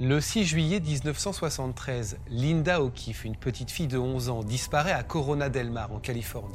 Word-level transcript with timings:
Le 0.00 0.20
6 0.20 0.44
juillet 0.44 0.78
1973, 0.78 2.18
Linda 2.30 2.80
O'Keefe, 2.80 3.24
une 3.24 3.34
petite 3.34 3.72
fille 3.72 3.88
de 3.88 3.98
11 3.98 4.28
ans, 4.28 4.44
disparaît 4.44 4.92
à 4.92 5.02
Corona 5.02 5.48
del 5.48 5.72
Mar, 5.72 5.90
en 5.92 5.98
Californie. 5.98 6.54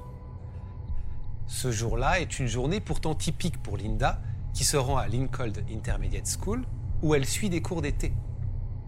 Ce 1.48 1.70
jour-là 1.70 2.22
est 2.22 2.40
une 2.40 2.48
journée 2.48 2.80
pourtant 2.80 3.16
typique 3.16 3.62
pour 3.62 3.76
Linda, 3.76 4.22
qui 4.54 4.64
se 4.64 4.78
rend 4.78 4.96
à 4.96 5.10
Lincoln 5.10 5.52
Intermediate 5.70 6.38
School, 6.40 6.64
où 7.02 7.16
elle 7.16 7.26
suit 7.26 7.50
des 7.50 7.62
cours 7.62 7.82
d'été. 7.82 8.14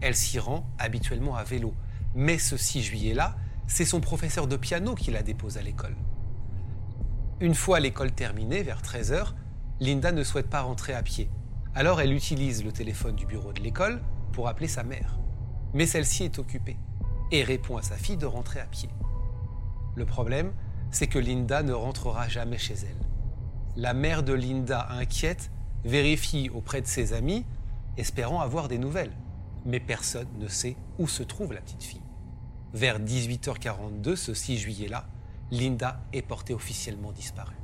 Elle 0.00 0.16
s'y 0.16 0.38
rend 0.38 0.66
habituellement 0.78 1.36
à 1.36 1.44
vélo, 1.44 1.74
mais 2.14 2.38
ce 2.38 2.56
6 2.56 2.82
juillet-là, 2.82 3.36
c'est 3.66 3.84
son 3.84 4.00
professeur 4.00 4.46
de 4.46 4.56
piano 4.56 4.94
qui 4.94 5.10
la 5.10 5.22
dépose 5.22 5.58
à 5.58 5.62
l'école. 5.62 5.96
Une 7.40 7.54
fois 7.54 7.78
l'école 7.78 8.12
terminée, 8.12 8.62
vers 8.62 8.80
13h, 8.80 9.34
Linda 9.80 10.12
ne 10.12 10.24
souhaite 10.24 10.48
pas 10.48 10.62
rentrer 10.62 10.94
à 10.94 11.02
pied. 11.02 11.28
Alors 11.74 12.00
elle 12.00 12.14
utilise 12.14 12.64
le 12.64 12.72
téléphone 12.72 13.16
du 13.16 13.26
bureau 13.26 13.52
de 13.52 13.60
l'école 13.60 14.00
pour 14.32 14.48
appeler 14.48 14.68
sa 14.68 14.82
mère. 14.82 15.18
Mais 15.74 15.86
celle-ci 15.86 16.24
est 16.24 16.38
occupée 16.38 16.76
et 17.30 17.42
répond 17.42 17.76
à 17.76 17.82
sa 17.82 17.96
fille 17.96 18.16
de 18.16 18.26
rentrer 18.26 18.60
à 18.60 18.66
pied. 18.66 18.88
Le 19.94 20.06
problème, 20.06 20.52
c'est 20.90 21.06
que 21.06 21.18
Linda 21.18 21.62
ne 21.62 21.72
rentrera 21.72 22.28
jamais 22.28 22.58
chez 22.58 22.74
elle. 22.74 23.06
La 23.76 23.92
mère 23.92 24.22
de 24.22 24.32
Linda, 24.32 24.86
inquiète, 24.90 25.50
vérifie 25.84 26.50
auprès 26.50 26.80
de 26.80 26.86
ses 26.86 27.12
amis, 27.12 27.44
espérant 27.96 28.40
avoir 28.40 28.68
des 28.68 28.78
nouvelles. 28.78 29.12
Mais 29.64 29.80
personne 29.80 30.28
ne 30.38 30.48
sait 30.48 30.76
où 30.98 31.08
se 31.08 31.22
trouve 31.22 31.52
la 31.52 31.60
petite 31.60 31.82
fille. 31.82 32.02
Vers 32.72 33.00
18h42, 33.00 34.16
ce 34.16 34.34
6 34.34 34.58
juillet-là, 34.58 35.06
Linda 35.50 36.00
est 36.12 36.22
portée 36.22 36.54
officiellement 36.54 37.12
disparue. 37.12 37.56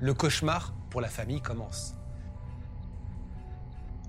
Le 0.00 0.14
cauchemar 0.14 0.74
pour 0.90 1.00
la 1.00 1.08
famille 1.08 1.40
commence. 1.40 1.94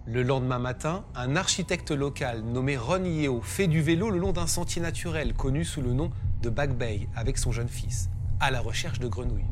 Le 0.06 0.24
lendemain 0.24 0.60
matin, 0.60 1.04
un 1.14 1.36
architecte 1.36 1.92
local 1.92 2.42
nommé 2.42 2.78
Ron 2.78 3.04
Yeo 3.04 3.42
fait 3.42 3.68
du 3.68 3.82
vélo 3.82 4.10
le 4.10 4.18
long 4.18 4.32
d'un 4.32 4.48
sentier 4.48 4.82
naturel 4.82 5.34
connu 5.34 5.64
sous 5.64 5.82
le 5.82 5.94
nom 5.94 6.10
de 6.42 6.50
Back 6.50 6.76
Bay 6.76 7.08
avec 7.16 7.38
son 7.38 7.52
jeune 7.52 7.68
fils, 7.68 8.10
à 8.40 8.50
la 8.50 8.62
recherche 8.62 9.00
de 9.00 9.08
grenouilles. 9.08 9.46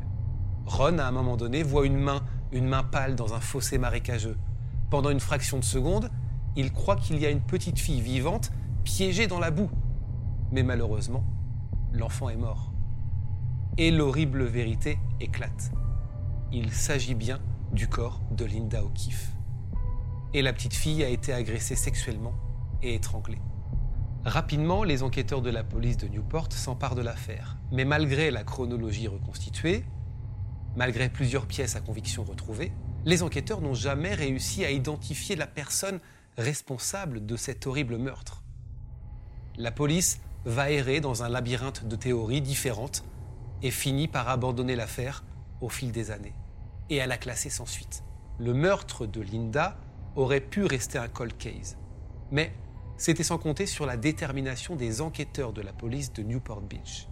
Ron, 0.66 0.98
à 0.98 1.04
un 1.04 1.10
moment 1.12 1.36
donné, 1.36 1.62
voit 1.62 1.86
une 1.86 1.98
main, 1.98 2.22
une 2.50 2.66
main 2.66 2.82
pâle 2.82 3.14
dans 3.14 3.34
un 3.34 3.40
fossé 3.40 3.78
marécageux. 3.78 4.36
Pendant 4.90 5.10
une 5.10 5.20
fraction 5.20 5.58
de 5.58 5.64
seconde, 5.64 6.10
il 6.56 6.72
croit 6.72 6.96
qu'il 6.96 7.18
y 7.20 7.26
a 7.26 7.30
une 7.30 7.42
petite 7.42 7.78
fille 7.78 8.00
vivante 8.00 8.50
piégée 8.84 9.26
dans 9.26 9.38
la 9.38 9.50
boue. 9.50 9.70
Mais 10.50 10.62
malheureusement, 10.62 11.24
l'enfant 11.92 12.30
est 12.30 12.36
mort. 12.36 12.72
Et 13.76 13.90
l'horrible 13.90 14.44
vérité 14.44 14.98
éclate. 15.20 15.70
Il 16.50 16.72
s'agit 16.72 17.14
bien 17.14 17.38
du 17.72 17.86
corps 17.86 18.20
de 18.32 18.44
Linda 18.44 18.82
O'Keeffe 18.82 19.37
et 20.34 20.42
la 20.42 20.52
petite 20.52 20.74
fille 20.74 21.02
a 21.02 21.08
été 21.08 21.32
agressée 21.32 21.76
sexuellement 21.76 22.34
et 22.82 22.94
étranglée. 22.94 23.40
Rapidement, 24.24 24.84
les 24.84 25.02
enquêteurs 25.02 25.42
de 25.42 25.50
la 25.50 25.64
police 25.64 25.96
de 25.96 26.08
Newport 26.08 26.52
s'emparent 26.52 26.94
de 26.94 27.02
l'affaire. 27.02 27.56
Mais 27.72 27.84
malgré 27.84 28.30
la 28.30 28.44
chronologie 28.44 29.08
reconstituée, 29.08 29.84
malgré 30.76 31.08
plusieurs 31.08 31.46
pièces 31.46 31.76
à 31.76 31.80
conviction 31.80 32.24
retrouvées, 32.24 32.72
les 33.04 33.22
enquêteurs 33.22 33.60
n'ont 33.60 33.74
jamais 33.74 34.14
réussi 34.14 34.64
à 34.64 34.70
identifier 34.70 35.34
la 35.36 35.46
personne 35.46 36.00
responsable 36.36 37.24
de 37.24 37.36
cet 37.36 37.66
horrible 37.66 37.96
meurtre. 37.96 38.42
La 39.56 39.70
police 39.70 40.20
va 40.44 40.70
errer 40.70 41.00
dans 41.00 41.22
un 41.22 41.28
labyrinthe 41.28 41.86
de 41.86 41.96
théories 41.96 42.42
différentes 42.42 43.04
et 43.62 43.70
finit 43.70 44.08
par 44.08 44.28
abandonner 44.28 44.76
l'affaire 44.76 45.24
au 45.60 45.68
fil 45.68 45.90
des 45.90 46.10
années. 46.10 46.34
Et 46.90 46.96
elle 46.96 47.12
a 47.12 47.18
classé 47.18 47.50
sans 47.50 47.66
suite. 47.66 48.04
Le 48.38 48.54
meurtre 48.54 49.06
de 49.06 49.20
Linda 49.20 49.76
aurait 50.18 50.40
pu 50.40 50.64
rester 50.64 50.98
un 50.98 51.08
cold 51.08 51.36
case. 51.38 51.76
Mais 52.30 52.52
c'était 52.96 53.22
sans 53.22 53.38
compter 53.38 53.66
sur 53.66 53.86
la 53.86 53.96
détermination 53.96 54.74
des 54.74 55.00
enquêteurs 55.00 55.52
de 55.52 55.62
la 55.62 55.72
police 55.72 56.12
de 56.12 56.22
Newport 56.22 56.60
Beach. 56.60 57.08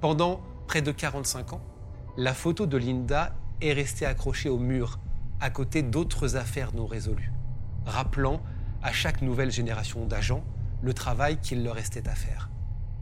Pendant 0.00 0.40
près 0.66 0.82
de 0.82 0.90
45 0.90 1.52
ans, 1.52 1.60
la 2.16 2.34
photo 2.34 2.66
de 2.66 2.76
Linda 2.76 3.36
est 3.60 3.72
restée 3.72 4.04
accrochée 4.04 4.48
au 4.48 4.58
mur 4.58 4.98
à 5.40 5.50
côté 5.50 5.82
d'autres 5.82 6.36
affaires 6.36 6.74
non 6.74 6.86
résolues, 6.86 7.32
rappelant 7.86 8.42
à 8.82 8.92
chaque 8.92 9.22
nouvelle 9.22 9.50
génération 9.50 10.04
d'agents 10.04 10.42
le 10.82 10.92
travail 10.92 11.38
qu'il 11.38 11.62
leur 11.62 11.76
restait 11.76 12.08
à 12.08 12.14
faire. 12.14 12.50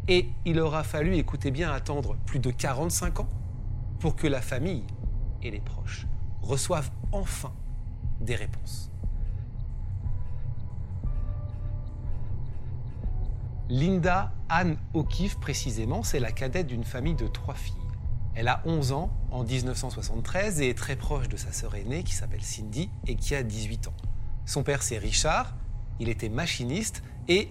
Et 0.08 0.28
il 0.44 0.60
aura 0.60 0.84
fallu, 0.84 1.16
écoutez 1.16 1.50
bien, 1.50 1.72
attendre 1.72 2.16
plus 2.26 2.38
de 2.38 2.50
45 2.50 3.20
ans 3.20 3.28
pour 3.98 4.14
que 4.14 4.26
la 4.26 4.42
famille 4.42 4.84
et 5.42 5.50
les 5.50 5.60
proches 5.60 6.06
reçoivent 6.42 6.90
enfin 7.12 7.52
des 8.20 8.34
réponses. 8.34 8.90
Linda 13.70 14.32
Anne 14.48 14.78
O'Keefe, 14.94 15.38
précisément, 15.38 16.02
c'est 16.02 16.20
la 16.20 16.32
cadette 16.32 16.68
d'une 16.68 16.84
famille 16.84 17.14
de 17.14 17.26
trois 17.26 17.54
filles. 17.54 17.74
Elle 18.34 18.48
a 18.48 18.62
11 18.64 18.92
ans 18.92 19.10
en 19.30 19.44
1973 19.44 20.62
et 20.62 20.70
est 20.70 20.78
très 20.78 20.96
proche 20.96 21.28
de 21.28 21.36
sa 21.36 21.52
sœur 21.52 21.74
aînée 21.74 22.02
qui 22.02 22.14
s'appelle 22.14 22.42
Cindy 22.42 22.88
et 23.06 23.14
qui 23.14 23.34
a 23.34 23.42
18 23.42 23.88
ans. 23.88 23.94
Son 24.46 24.62
père, 24.62 24.82
c'est 24.82 24.96
Richard, 24.96 25.54
il 26.00 26.08
était 26.08 26.30
machiniste 26.30 27.02
et 27.28 27.50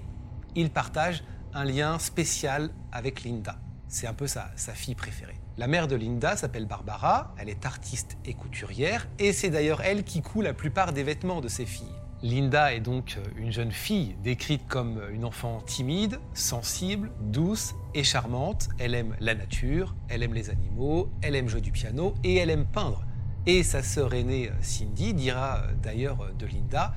il 0.55 0.71
partage 0.71 1.23
un 1.53 1.65
lien 1.65 1.99
spécial 1.99 2.71
avec 2.91 3.23
Linda. 3.23 3.59
C'est 3.87 4.07
un 4.07 4.13
peu 4.15 4.25
sa, 4.25 4.49
sa 4.55 4.73
fille 4.73 4.95
préférée. 4.95 5.39
La 5.57 5.67
mère 5.67 5.87
de 5.87 5.95
Linda 5.95 6.35
s'appelle 6.35 6.65
Barbara, 6.65 7.35
elle 7.37 7.49
est 7.49 7.63
artiste 7.63 8.17
et 8.25 8.33
couturière 8.33 9.07
et 9.19 9.33
c'est 9.33 9.51
d'ailleurs 9.51 9.81
elle 9.81 10.03
qui 10.03 10.23
coud 10.23 10.43
la 10.43 10.53
plupart 10.53 10.93
des 10.93 11.03
vêtements 11.03 11.41
de 11.41 11.47
ses 11.47 11.67
filles. 11.67 11.95
Linda 12.27 12.73
est 12.73 12.81
donc 12.81 13.15
euh, 13.17 13.23
une 13.37 13.53
jeune 13.53 13.71
fille 13.71 14.17
décrite 14.21 14.67
comme 14.67 15.01
une 15.13 15.23
enfant 15.23 15.61
timide, 15.61 16.19
sensible, 16.33 17.09
douce 17.21 17.73
et 17.95 18.03
charmante. 18.03 18.67
Elle 18.79 18.95
aime 18.95 19.15
la 19.21 19.33
nature, 19.33 19.95
elle 20.09 20.23
aime 20.23 20.33
les 20.33 20.49
animaux, 20.49 21.09
elle 21.21 21.35
aime 21.35 21.47
jouer 21.47 21.61
du 21.61 21.71
piano 21.71 22.15
et 22.25 22.35
elle 22.35 22.49
aime 22.49 22.65
peindre. 22.65 23.05
Et 23.45 23.63
sa 23.63 23.81
sœur 23.81 24.13
aînée 24.13 24.49
Cindy 24.59 25.13
dira 25.13 25.59
euh, 25.59 25.73
d'ailleurs 25.81 26.33
de 26.37 26.45
Linda 26.45 26.93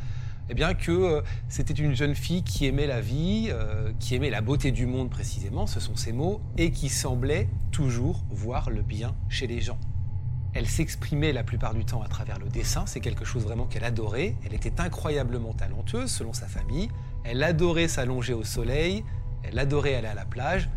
eh 0.49 0.55
bien 0.55 0.75
que 0.75 0.91
euh, 0.91 1.23
c'était 1.49 1.75
une 1.75 1.95
jeune 1.95 2.17
fille 2.17 2.43
qui 2.43 2.67
aimait 2.67 2.89
la 2.89 3.01
vie, 3.01 3.53
qui 4.01 4.17
aimait 4.17 4.31
la 4.31 4.41
beauté 4.41 4.73
du 4.73 4.85
monde 4.85 5.11
précisément, 5.11 5.69
ce 5.69 5.79
sont 5.79 5.95
ses 5.95 6.13
mots, 6.13 6.41
et 6.59 6.73
qui 6.73 6.89
semblait 6.89 7.49
toujours 7.71 8.25
voir 8.31 8.69
le 8.69 8.83
bien 8.83 9.15
chez 9.29 9.47
les 9.47 9.61
gens. 9.61 9.79
Elle 10.53 10.67
s'exprimait 10.67 11.33
la 11.33 11.45
plupart 11.45 11.75
du 11.75 11.85
temps 11.85 12.03
à 12.03 12.09
travers 12.09 12.39
le 12.39 12.49
dessin, 12.49 12.85
c'est 12.87 13.01
quelque 13.01 13.25
chose 13.25 13.45
vraiment 13.45 13.67
qu'elle 13.67 13.85
adorait. 13.85 14.35
Elle 14.45 14.55
était 14.55 14.81
incroyablement 14.81 15.53
talentueuse 15.53 16.11
selon 16.11 16.33
sa 16.33 16.47
famille. 16.47 16.89
Elle 17.23 17.43
adorait 17.43 17.87
s'allonger 17.87 18.35
au 18.35 18.43
soleil, 18.43 19.05
elle 19.45 19.59
adorait 19.59 19.95
aller 19.95 20.09
à 20.09 20.15
la 20.15 20.25
plage. 20.25 20.69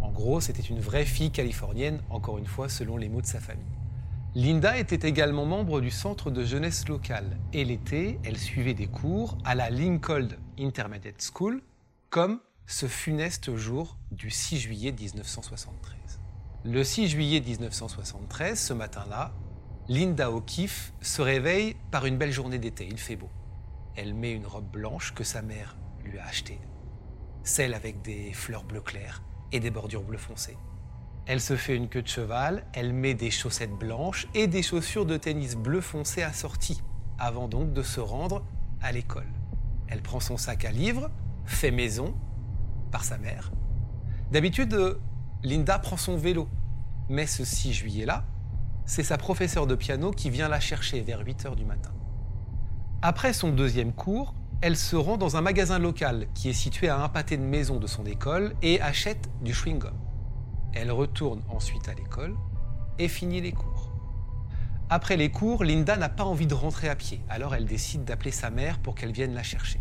En 0.00 0.10
gros, 0.10 0.40
c'était 0.40 0.62
une 0.62 0.80
vraie 0.80 1.04
fille 1.04 1.30
californienne, 1.30 2.00
encore 2.08 2.38
une 2.38 2.46
fois 2.46 2.68
selon 2.68 2.96
les 2.96 3.08
mots 3.08 3.20
de 3.20 3.26
sa 3.26 3.40
famille. 3.40 3.64
Linda 4.34 4.78
était 4.78 5.08
également 5.08 5.46
membre 5.46 5.80
du 5.80 5.90
centre 5.90 6.30
de 6.30 6.44
jeunesse 6.44 6.86
local 6.88 7.36
et 7.52 7.64
l'été, 7.64 8.18
elle 8.24 8.38
suivait 8.38 8.74
des 8.74 8.86
cours 8.86 9.36
à 9.44 9.54
la 9.54 9.68
Lincoln 9.68 10.28
Intermediate 10.58 11.20
School 11.34 11.62
comme 12.10 12.40
ce 12.66 12.86
funeste 12.86 13.56
jour 13.56 13.96
du 14.12 14.30
6 14.30 14.58
juillet 14.58 14.92
1973. 14.92 16.17
Le 16.64 16.82
6 16.82 17.06
juillet 17.06 17.40
1973, 17.40 18.58
ce 18.58 18.72
matin-là, 18.72 19.32
Linda 19.86 20.32
O'Keeffe 20.32 20.92
se 21.00 21.22
réveille 21.22 21.76
par 21.92 22.04
une 22.04 22.18
belle 22.18 22.32
journée 22.32 22.58
d'été. 22.58 22.84
Il 22.90 22.98
fait 22.98 23.14
beau. 23.14 23.30
Elle 23.94 24.12
met 24.12 24.32
une 24.32 24.44
robe 24.44 24.68
blanche 24.68 25.14
que 25.14 25.22
sa 25.22 25.40
mère 25.40 25.76
lui 26.04 26.18
a 26.18 26.26
achetée, 26.26 26.58
celle 27.44 27.74
avec 27.74 28.02
des 28.02 28.32
fleurs 28.32 28.64
bleu 28.64 28.80
clair 28.80 29.22
et 29.52 29.60
des 29.60 29.70
bordures 29.70 30.02
bleu 30.02 30.18
foncé. 30.18 30.56
Elle 31.26 31.40
se 31.40 31.54
fait 31.54 31.76
une 31.76 31.88
queue 31.88 32.02
de 32.02 32.08
cheval, 32.08 32.66
elle 32.72 32.92
met 32.92 33.14
des 33.14 33.30
chaussettes 33.30 33.78
blanches 33.78 34.26
et 34.34 34.48
des 34.48 34.64
chaussures 34.64 35.06
de 35.06 35.16
tennis 35.16 35.54
bleu 35.54 35.80
foncé 35.80 36.22
assorties, 36.22 36.82
avant 37.20 37.46
donc 37.46 37.72
de 37.72 37.82
se 37.82 38.00
rendre 38.00 38.44
à 38.82 38.90
l'école. 38.90 39.32
Elle 39.86 40.02
prend 40.02 40.18
son 40.18 40.36
sac 40.36 40.64
à 40.64 40.72
livres, 40.72 41.08
fait 41.44 41.70
maison, 41.70 42.16
par 42.90 43.04
sa 43.04 43.16
mère, 43.16 43.52
D'habitude, 44.30 44.98
Linda 45.44 45.78
prend 45.78 45.96
son 45.96 46.16
vélo. 46.16 46.48
Mais 47.08 47.26
ce 47.26 47.44
6 47.44 47.72
juillet-là, 47.72 48.24
c'est 48.86 49.02
sa 49.02 49.18
professeure 49.18 49.66
de 49.66 49.74
piano 49.74 50.10
qui 50.10 50.30
vient 50.30 50.48
la 50.48 50.60
chercher 50.60 51.00
vers 51.00 51.24
8 51.24 51.46
heures 51.46 51.56
du 51.56 51.64
matin. 51.64 51.92
Après 53.02 53.32
son 53.32 53.50
deuxième 53.50 53.92
cours, 53.92 54.34
elle 54.60 54.76
se 54.76 54.96
rend 54.96 55.16
dans 55.16 55.36
un 55.36 55.40
magasin 55.40 55.78
local 55.78 56.26
qui 56.34 56.48
est 56.48 56.54
situé 56.54 56.88
à 56.88 57.00
un 57.00 57.08
pâté 57.08 57.36
de 57.36 57.42
maison 57.42 57.78
de 57.78 57.86
son 57.86 58.04
école 58.04 58.56
et 58.62 58.80
achète 58.80 59.30
du 59.40 59.52
chewing-gum. 59.52 59.94
Elle 60.72 60.90
retourne 60.90 61.42
ensuite 61.48 61.88
à 61.88 61.94
l'école 61.94 62.34
et 62.98 63.06
finit 63.06 63.40
les 63.40 63.52
cours. 63.52 63.92
Après 64.90 65.16
les 65.16 65.30
cours, 65.30 65.62
Linda 65.62 65.96
n'a 65.96 66.08
pas 66.08 66.24
envie 66.24 66.46
de 66.48 66.54
rentrer 66.54 66.88
à 66.88 66.96
pied, 66.96 67.20
alors 67.28 67.54
elle 67.54 67.66
décide 67.66 68.04
d'appeler 68.04 68.32
sa 68.32 68.50
mère 68.50 68.80
pour 68.80 68.96
qu'elle 68.96 69.12
vienne 69.12 69.34
la 69.34 69.44
chercher. 69.44 69.80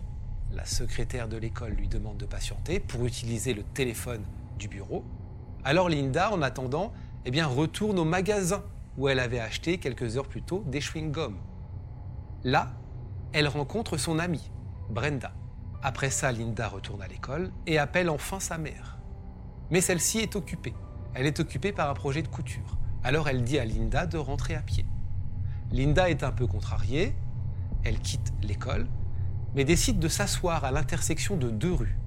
La 0.52 0.66
secrétaire 0.66 1.28
de 1.28 1.38
l'école 1.38 1.74
lui 1.74 1.88
demande 1.88 2.18
de 2.18 2.26
patienter 2.26 2.80
pour 2.80 3.06
utiliser 3.06 3.54
le 3.54 3.64
téléphone 3.64 4.24
du 4.60 4.68
bureau. 4.68 5.04
Alors 5.68 5.90
Linda, 5.90 6.32
en 6.32 6.42
attendant, 6.42 6.94
eh 7.26 7.44
retourne 7.44 8.00
au 8.00 8.06
magasin 8.06 8.64
où 8.98 9.10
elle 9.10 9.20
avait 9.20 9.42
acheté 9.42 9.80
quelques 9.80 10.16
heures 10.16 10.30
plus 10.30 10.42
tôt 10.42 10.64
des 10.66 10.80
chewing-gums. 10.80 11.36
Là, 12.46 12.72
elle 13.34 13.50
rencontre 13.50 13.98
son 13.98 14.18
amie, 14.18 14.50
Brenda. 14.90 15.34
Après 15.84 16.10
ça, 16.10 16.32
Linda 16.32 16.70
retourne 16.70 17.02
à 17.02 17.08
l'école 17.10 17.52
et 17.66 17.80
appelle 17.80 18.10
enfin 18.10 18.40
sa 18.40 18.58
mère. 18.58 18.98
Mais 19.70 19.82
celle-ci 19.82 20.20
est 20.20 20.38
occupée. 20.38 20.74
Elle 21.14 21.26
est 21.26 21.42
occupée 21.42 21.74
par 21.74 21.90
un 21.90 21.96
projet 21.96 22.22
de 22.22 22.30
couture. 22.30 22.78
Alors 23.04 23.28
elle 23.28 23.44
dit 23.44 23.60
à 23.60 23.66
Linda 23.66 24.06
de 24.06 24.18
rentrer 24.18 24.56
à 24.56 24.62
pied. 24.62 24.86
Linda 25.74 26.10
est 26.10 26.24
un 26.24 26.32
peu 26.32 26.48
contrariée, 26.48 27.14
elle 27.84 28.00
quitte 28.00 28.32
l'école, 28.42 28.88
mais 29.54 29.66
décide 29.66 30.00
de 30.00 30.08
s'asseoir 30.08 30.64
à 30.64 30.72
l'intersection 30.72 31.36
de 31.36 31.50
deux 31.50 31.74
rues, 31.74 32.00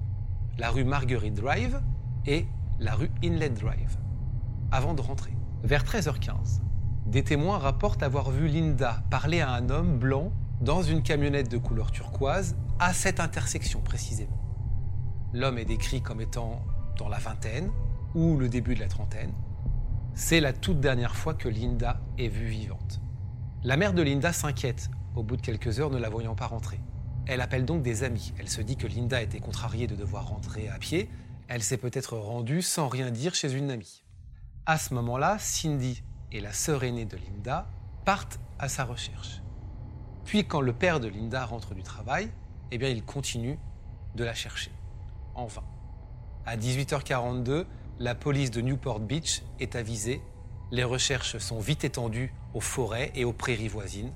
la 0.57 0.71
rue 0.71 0.83
Marguerite 0.83 1.35
Drive 1.35 1.79
et 2.25 2.47
la 2.81 2.95
rue 2.95 3.11
Inlet 3.23 3.51
Drive, 3.51 3.99
avant 4.71 4.95
de 4.95 5.01
rentrer. 5.01 5.31
Vers 5.63 5.83
13h15, 5.83 6.61
des 7.05 7.23
témoins 7.23 7.59
rapportent 7.59 8.01
avoir 8.01 8.31
vu 8.31 8.47
Linda 8.47 9.03
parler 9.11 9.39
à 9.39 9.51
un 9.51 9.69
homme 9.69 9.99
blanc 9.99 10.31
dans 10.61 10.81
une 10.81 11.03
camionnette 11.03 11.49
de 11.49 11.59
couleur 11.59 11.91
turquoise 11.91 12.55
à 12.79 12.91
cette 12.93 13.19
intersection 13.19 13.81
précisément. 13.81 14.39
L'homme 15.31 15.59
est 15.59 15.65
décrit 15.65 16.01
comme 16.01 16.21
étant 16.21 16.65
dans 16.97 17.07
la 17.07 17.19
vingtaine 17.19 17.69
ou 18.15 18.35
le 18.37 18.49
début 18.49 18.73
de 18.73 18.79
la 18.79 18.87
trentaine. 18.87 19.31
C'est 20.15 20.39
la 20.39 20.51
toute 20.51 20.79
dernière 20.79 21.15
fois 21.15 21.35
que 21.35 21.47
Linda 21.47 22.01
est 22.17 22.29
vue 22.29 22.47
vivante. 22.47 22.99
La 23.63 23.77
mère 23.77 23.93
de 23.93 24.01
Linda 24.01 24.33
s'inquiète 24.33 24.89
au 25.15 25.21
bout 25.21 25.37
de 25.37 25.41
quelques 25.41 25.79
heures 25.79 25.91
ne 25.91 25.99
la 25.99 26.09
voyant 26.09 26.33
pas 26.33 26.47
rentrer. 26.47 26.79
Elle 27.27 27.41
appelle 27.41 27.63
donc 27.63 27.83
des 27.83 28.03
amis. 28.03 28.33
Elle 28.39 28.49
se 28.49 28.61
dit 28.61 28.75
que 28.75 28.87
Linda 28.87 29.21
était 29.21 29.39
contrariée 29.39 29.85
de 29.85 29.95
devoir 29.95 30.29
rentrer 30.29 30.67
à 30.67 30.79
pied. 30.79 31.11
Elle 31.53 31.63
s'est 31.63 31.75
peut-être 31.75 32.15
rendue 32.15 32.61
sans 32.61 32.87
rien 32.87 33.11
dire 33.11 33.35
chez 33.35 33.51
une 33.51 33.71
amie. 33.71 34.05
À 34.65 34.77
ce 34.77 34.93
moment-là, 34.93 35.35
Cindy 35.37 36.01
et 36.31 36.39
la 36.39 36.53
sœur 36.53 36.85
aînée 36.85 37.03
de 37.03 37.17
Linda 37.17 37.67
partent 38.05 38.39
à 38.57 38.69
sa 38.69 38.85
recherche. 38.85 39.41
Puis 40.23 40.47
quand 40.47 40.61
le 40.61 40.71
père 40.71 41.01
de 41.01 41.09
Linda 41.09 41.43
rentre 41.43 41.75
du 41.75 41.83
travail, 41.83 42.31
eh 42.71 42.77
bien 42.77 42.87
il 42.87 43.03
continue 43.03 43.59
de 44.15 44.23
la 44.23 44.33
chercher, 44.33 44.71
en 45.35 45.45
vain. 45.45 45.65
À 46.45 46.55
18h42, 46.55 47.65
la 47.99 48.15
police 48.15 48.51
de 48.51 48.61
Newport 48.61 49.01
Beach 49.01 49.41
est 49.59 49.75
avisée. 49.75 50.21
Les 50.71 50.85
recherches 50.85 51.37
sont 51.37 51.59
vite 51.59 51.83
étendues 51.83 52.33
aux 52.53 52.61
forêts 52.61 53.11
et 53.13 53.25
aux 53.25 53.33
prairies 53.33 53.67
voisines, 53.67 54.13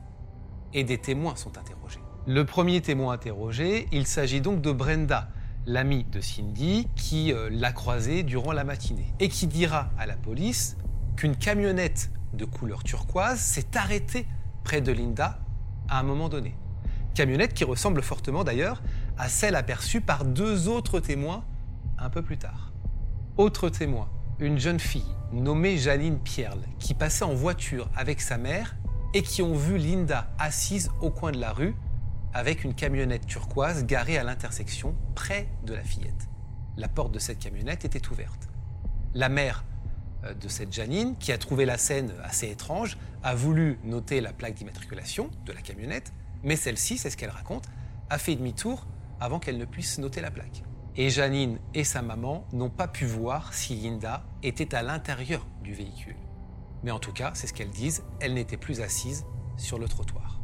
et 0.71 0.85
des 0.85 0.99
témoins 0.99 1.35
sont 1.35 1.57
interrogés. 1.57 1.99
Le 2.27 2.45
premier 2.45 2.79
témoin 2.79 3.11
interrogé, 3.11 3.89
il 3.91 4.07
s'agit 4.07 4.39
donc 4.39 4.61
de 4.61 4.71
Brenda, 4.71 5.27
l'amie 5.65 6.03
de 6.05 6.21
Cindy, 6.21 6.87
qui 6.95 7.33
euh, 7.33 7.49
l'a 7.51 7.71
croisée 7.71 8.23
durant 8.23 8.51
la 8.51 8.63
matinée, 8.63 9.13
et 9.19 9.29
qui 9.29 9.47
dira 9.47 9.89
à 9.97 10.05
la 10.05 10.15
police 10.15 10.77
qu'une 11.15 11.35
camionnette 11.35 12.11
de 12.33 12.45
couleur 12.45 12.83
turquoise 12.83 13.39
s'est 13.39 13.75
arrêtée 13.75 14.27
près 14.63 14.81
de 14.81 14.91
Linda 14.91 15.39
à 15.87 15.99
un 15.99 16.03
moment 16.03 16.29
donné. 16.29 16.55
Camionnette 17.13 17.53
qui 17.53 17.63
ressemble 17.63 18.01
fortement 18.01 18.43
d'ailleurs 18.43 18.81
à 19.17 19.29
celle 19.29 19.55
aperçue 19.55 20.01
par 20.01 20.25
deux 20.25 20.67
autres 20.67 20.99
témoins 20.99 21.45
un 21.97 22.09
peu 22.09 22.21
plus 22.21 22.37
tard. 22.37 22.73
Autre 23.37 23.69
témoin, 23.69 24.09
une 24.39 24.59
jeune 24.59 24.79
fille 24.79 25.15
nommée 25.31 25.77
Janine 25.77 26.19
Pierle 26.19 26.61
qui 26.79 26.93
passait 26.93 27.23
en 27.23 27.33
voiture 27.33 27.89
avec 27.95 28.21
sa 28.21 28.37
mère 28.37 28.75
et 29.13 29.21
qui 29.21 29.41
ont 29.41 29.55
vu 29.55 29.77
Linda 29.77 30.29
assise 30.39 30.91
au 31.01 31.09
coin 31.09 31.31
de 31.31 31.39
la 31.39 31.53
rue 31.53 31.75
avec 32.35 32.65
une 32.65 32.75
camionnette 32.75 33.25
turquoise 33.25 33.85
garée 33.85 34.17
à 34.17 34.23
l'intersection 34.25 34.93
près 35.15 35.47
de 35.63 35.73
la 35.73 35.83
fillette. 35.83 36.27
La 36.75 36.89
porte 36.89 37.13
de 37.13 37.19
cette 37.19 37.39
camionnette 37.39 37.85
était 37.85 38.09
ouverte. 38.09 38.49
La 39.13 39.29
mère 39.29 39.63
euh, 40.25 40.33
de 40.33 40.49
cette 40.49 40.73
Janine, 40.73 41.15
qui 41.17 41.31
a 41.31 41.37
trouvé 41.37 41.63
la 41.63 41.77
scène 41.77 42.11
assez 42.25 42.49
étrange, 42.49 42.97
a 43.23 43.33
voulu 43.35 43.79
noter 43.85 44.19
la 44.19 44.33
plaque 44.33 44.55
d'immatriculation 44.55 45.31
de 45.45 45.53
la 45.53 45.61
camionnette, 45.61 46.11
mais 46.43 46.57
celle-ci, 46.57 46.97
c'est 46.97 47.09
ce 47.09 47.15
qu'elle 47.15 47.29
raconte, 47.29 47.69
a 48.09 48.17
fait 48.17 48.35
demi-tour 48.35 48.85
avant 49.21 49.39
qu'elle 49.39 49.57
ne 49.57 49.63
puisse 49.63 49.97
noter 49.97 50.19
la 50.19 50.29
plaque. 50.29 50.63
Et 50.97 51.09
Janine 51.09 51.57
et 51.73 51.85
sa 51.85 52.01
maman 52.01 52.45
n'ont 52.51 52.69
pas 52.69 52.89
pu 52.89 53.05
voir 53.05 53.53
si 53.53 53.75
Linda 53.75 54.25
était 54.43 54.75
à 54.75 54.83
l'intérieur 54.83 55.47
du 55.63 55.73
véhicule. 55.73 56.17
Mais 56.83 56.91
en 56.91 56.99
tout 56.99 57.13
cas, 57.13 57.31
c'est 57.33 57.47
ce 57.47 57.53
qu'elles 57.53 57.69
disent, 57.69 58.03
elle 58.19 58.33
n'était 58.33 58.57
plus 58.57 58.81
assise 58.81 59.23
sur 59.55 59.79
le 59.79 59.87
trottoir. 59.87 60.34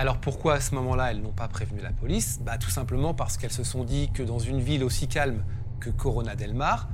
Alors 0.00 0.16
pourquoi 0.16 0.54
à 0.54 0.60
ce 0.60 0.74
moment-là 0.76 1.10
elles 1.10 1.20
n'ont 1.20 1.30
pas 1.30 1.46
prévenu 1.46 1.82
la 1.82 1.92
police? 1.92 2.40
Bah, 2.42 2.56
Tout 2.56 2.70
simplement 2.70 3.12
parce 3.12 3.36
qu'elles 3.36 3.52
se 3.52 3.64
sont 3.64 3.84
dit 3.84 4.10
que 4.14 4.22
dans 4.22 4.38
une 4.38 4.58
ville 4.58 4.82
aussi 4.82 5.08
calme 5.08 5.44
que 5.78 5.90
Corona 5.90 6.36
del 6.36 6.54
Mar, 6.54 6.88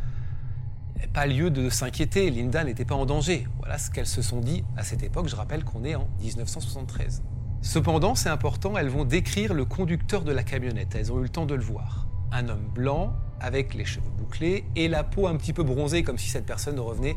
pas 1.15 1.27
lieu 1.27 1.51
de 1.51 1.71
s'inquiéter, 1.71 2.29
Linda 2.31 2.65
n'était 2.65 2.85
pas 2.85 2.97
en 2.97 3.07
danger. 3.07 3.47
Voilà 3.59 3.79
ce 3.79 3.93
qu'elles 3.93 4.09
se 4.09 4.23
sont 4.23 4.41
dit 4.41 4.65
à 4.77 4.83
cette 4.83 5.05
époque, 5.05 5.29
je 5.29 5.37
rappelle 5.37 5.63
qu'on 5.63 5.85
est 5.85 5.95
en 5.95 6.09
1973. 6.19 7.23
Cependant, 7.63 8.17
c'est 8.17 8.29
important, 8.29 8.77
elles 8.77 8.89
vont 8.89 9.05
décrire 9.05 9.55
le 9.55 9.65
conducteur 9.65 10.25
de 10.25 10.33
la 10.33 10.43
camionnette, 10.43 10.97
elles 10.97 11.13
ont 11.13 11.21
eu 11.21 11.23
le 11.23 11.29
temps 11.29 11.47
de 11.47 11.55
le 11.55 11.63
voir. 11.63 12.09
Un 12.33 12.49
homme 12.49 12.67
blanc, 12.75 13.15
avec 13.39 13.75
les 13.75 13.85
cheveux 13.85 14.11
bouclés 14.19 14.65
et 14.75 14.89
la 14.89 15.05
peau 15.05 15.29
un 15.29 15.37
petit 15.37 15.53
peu 15.53 15.63
bronzée, 15.63 16.03
comme 16.03 16.19
si 16.19 16.29
cette 16.29 16.45
personne 16.45 16.81
revenait 16.81 17.17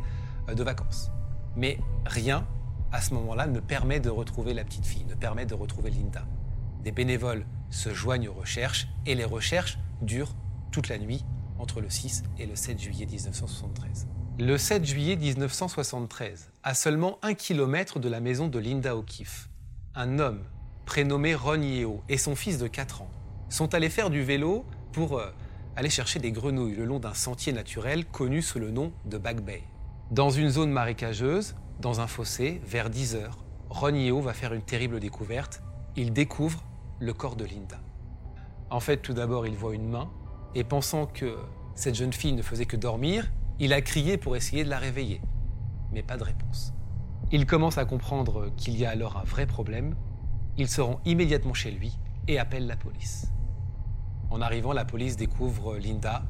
euh, 0.49 0.53
de 0.53 0.61
vacances. 0.61 1.09
Mais 1.55 1.79
rien, 2.05 2.45
à 2.91 3.01
ce 3.01 3.13
moment-là, 3.13 3.47
ne 3.47 3.59
permet 3.59 3.99
de 3.99 4.09
retrouver 4.09 4.53
la 4.53 4.63
petite 4.63 4.85
fille, 4.85 5.05
ne 5.05 5.15
permet 5.15 5.45
de 5.45 5.53
retrouver 5.53 5.91
Linda. 5.91 6.25
Des 6.83 6.91
bénévoles 6.91 7.45
se 7.69 7.93
joignent 7.93 8.29
aux 8.29 8.33
recherches 8.33 8.87
et 9.05 9.15
les 9.15 9.25
recherches 9.25 9.77
durent 10.01 10.35
toute 10.71 10.87
la 10.87 10.97
nuit 10.97 11.23
entre 11.59 11.81
le 11.81 11.89
6 11.89 12.23
et 12.37 12.45
le 12.45 12.55
7 12.55 12.79
juillet 12.79 13.05
1973. 13.05 14.07
Le 14.39 14.57
7 14.57 14.85
juillet 14.85 15.17
1973, 15.17 16.51
à 16.63 16.73
seulement 16.73 17.19
un 17.21 17.33
kilomètre 17.33 17.99
de 17.99 18.07
la 18.07 18.21
maison 18.21 18.47
de 18.47 18.57
Linda 18.57 18.95
O'Keeffe, 18.95 19.49
un 19.95 20.19
homme 20.19 20.43
prénommé 20.85 21.35
Ron 21.35 21.61
Yeo 21.61 22.01
et 22.07 22.17
son 22.17 22.35
fils 22.35 22.57
de 22.57 22.67
4 22.67 23.01
ans 23.01 23.11
sont 23.49 23.73
allés 23.73 23.89
faire 23.89 24.09
du 24.09 24.23
vélo 24.23 24.65
pour 24.91 25.19
euh, 25.19 25.29
aller 25.75 25.89
chercher 25.89 26.19
des 26.19 26.31
grenouilles 26.31 26.75
le 26.75 26.85
long 26.85 26.99
d'un 26.99 27.13
sentier 27.13 27.51
naturel 27.51 28.05
connu 28.05 28.41
sous 28.41 28.59
le 28.59 28.71
nom 28.71 28.93
de 29.05 29.17
Back 29.17 29.41
Bay. 29.41 29.63
Dans 30.11 30.29
une 30.29 30.49
zone 30.49 30.71
marécageuse, 30.71 31.55
dans 31.79 32.01
un 32.01 32.07
fossé, 32.07 32.61
vers 32.65 32.89
10 32.89 33.15
heures, 33.15 33.37
Ron 33.69 34.19
va 34.21 34.33
faire 34.33 34.53
une 34.53 34.61
terrible 34.61 34.99
découverte. 34.99 35.63
Il 35.95 36.11
découvre 36.11 36.63
le 36.99 37.13
corps 37.13 37.37
de 37.37 37.45
Linda. 37.45 37.79
En 38.69 38.81
fait, 38.81 38.97
tout 38.97 39.13
d'abord, 39.13 39.47
il 39.47 39.55
voit 39.55 39.73
une 39.73 39.87
main 39.87 40.09
et 40.55 40.63
pensant 40.63 41.05
que 41.05 41.37
cette 41.75 41.95
jeune 41.95 42.11
fille 42.11 42.33
ne 42.33 42.41
faisait 42.41 42.65
que 42.65 42.75
dormir, 42.75 43.31
il 43.59 43.71
a 43.71 43.81
crié 43.81 44.17
pour 44.17 44.35
essayer 44.35 44.65
de 44.65 44.69
la 44.69 44.77
réveiller. 44.77 45.21
Mais 45.93 46.03
pas 46.03 46.17
de 46.17 46.23
réponse. 46.23 46.73
Il 47.31 47.45
commence 47.45 47.77
à 47.77 47.85
comprendre 47.85 48.51
qu'il 48.57 48.77
y 48.77 48.85
a 48.85 48.89
alors 48.89 49.17
un 49.17 49.23
vrai 49.23 49.45
problème. 49.45 49.95
Il 50.57 50.67
se 50.67 50.81
rend 50.81 50.99
immédiatement 51.05 51.53
chez 51.53 51.71
lui 51.71 51.97
et 52.27 52.39
appelle 52.39 52.67
la 52.67 52.75
police. 52.75 53.31
En 54.29 54.41
arrivant, 54.41 54.73
la 54.73 54.85
police 54.85 55.15
découvre 55.15 55.77
Linda. 55.77 56.23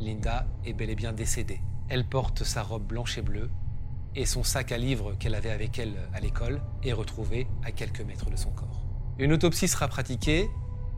Linda 0.00 0.46
est 0.64 0.72
bel 0.72 0.90
et 0.90 0.94
bien 0.94 1.12
décédée. 1.12 1.60
Elle 1.88 2.06
porte 2.06 2.44
sa 2.44 2.62
robe 2.62 2.86
blanche 2.86 3.18
et 3.18 3.22
bleue 3.22 3.50
et 4.14 4.26
son 4.26 4.42
sac 4.42 4.72
à 4.72 4.78
livres 4.78 5.14
qu'elle 5.18 5.34
avait 5.34 5.50
avec 5.50 5.78
elle 5.78 5.94
à 6.12 6.20
l'école 6.20 6.60
est 6.82 6.92
retrouvé 6.92 7.46
à 7.64 7.72
quelques 7.72 8.00
mètres 8.00 8.30
de 8.30 8.36
son 8.36 8.50
corps. 8.50 8.84
Une 9.18 9.32
autopsie 9.32 9.68
sera 9.68 9.88
pratiquée 9.88 10.48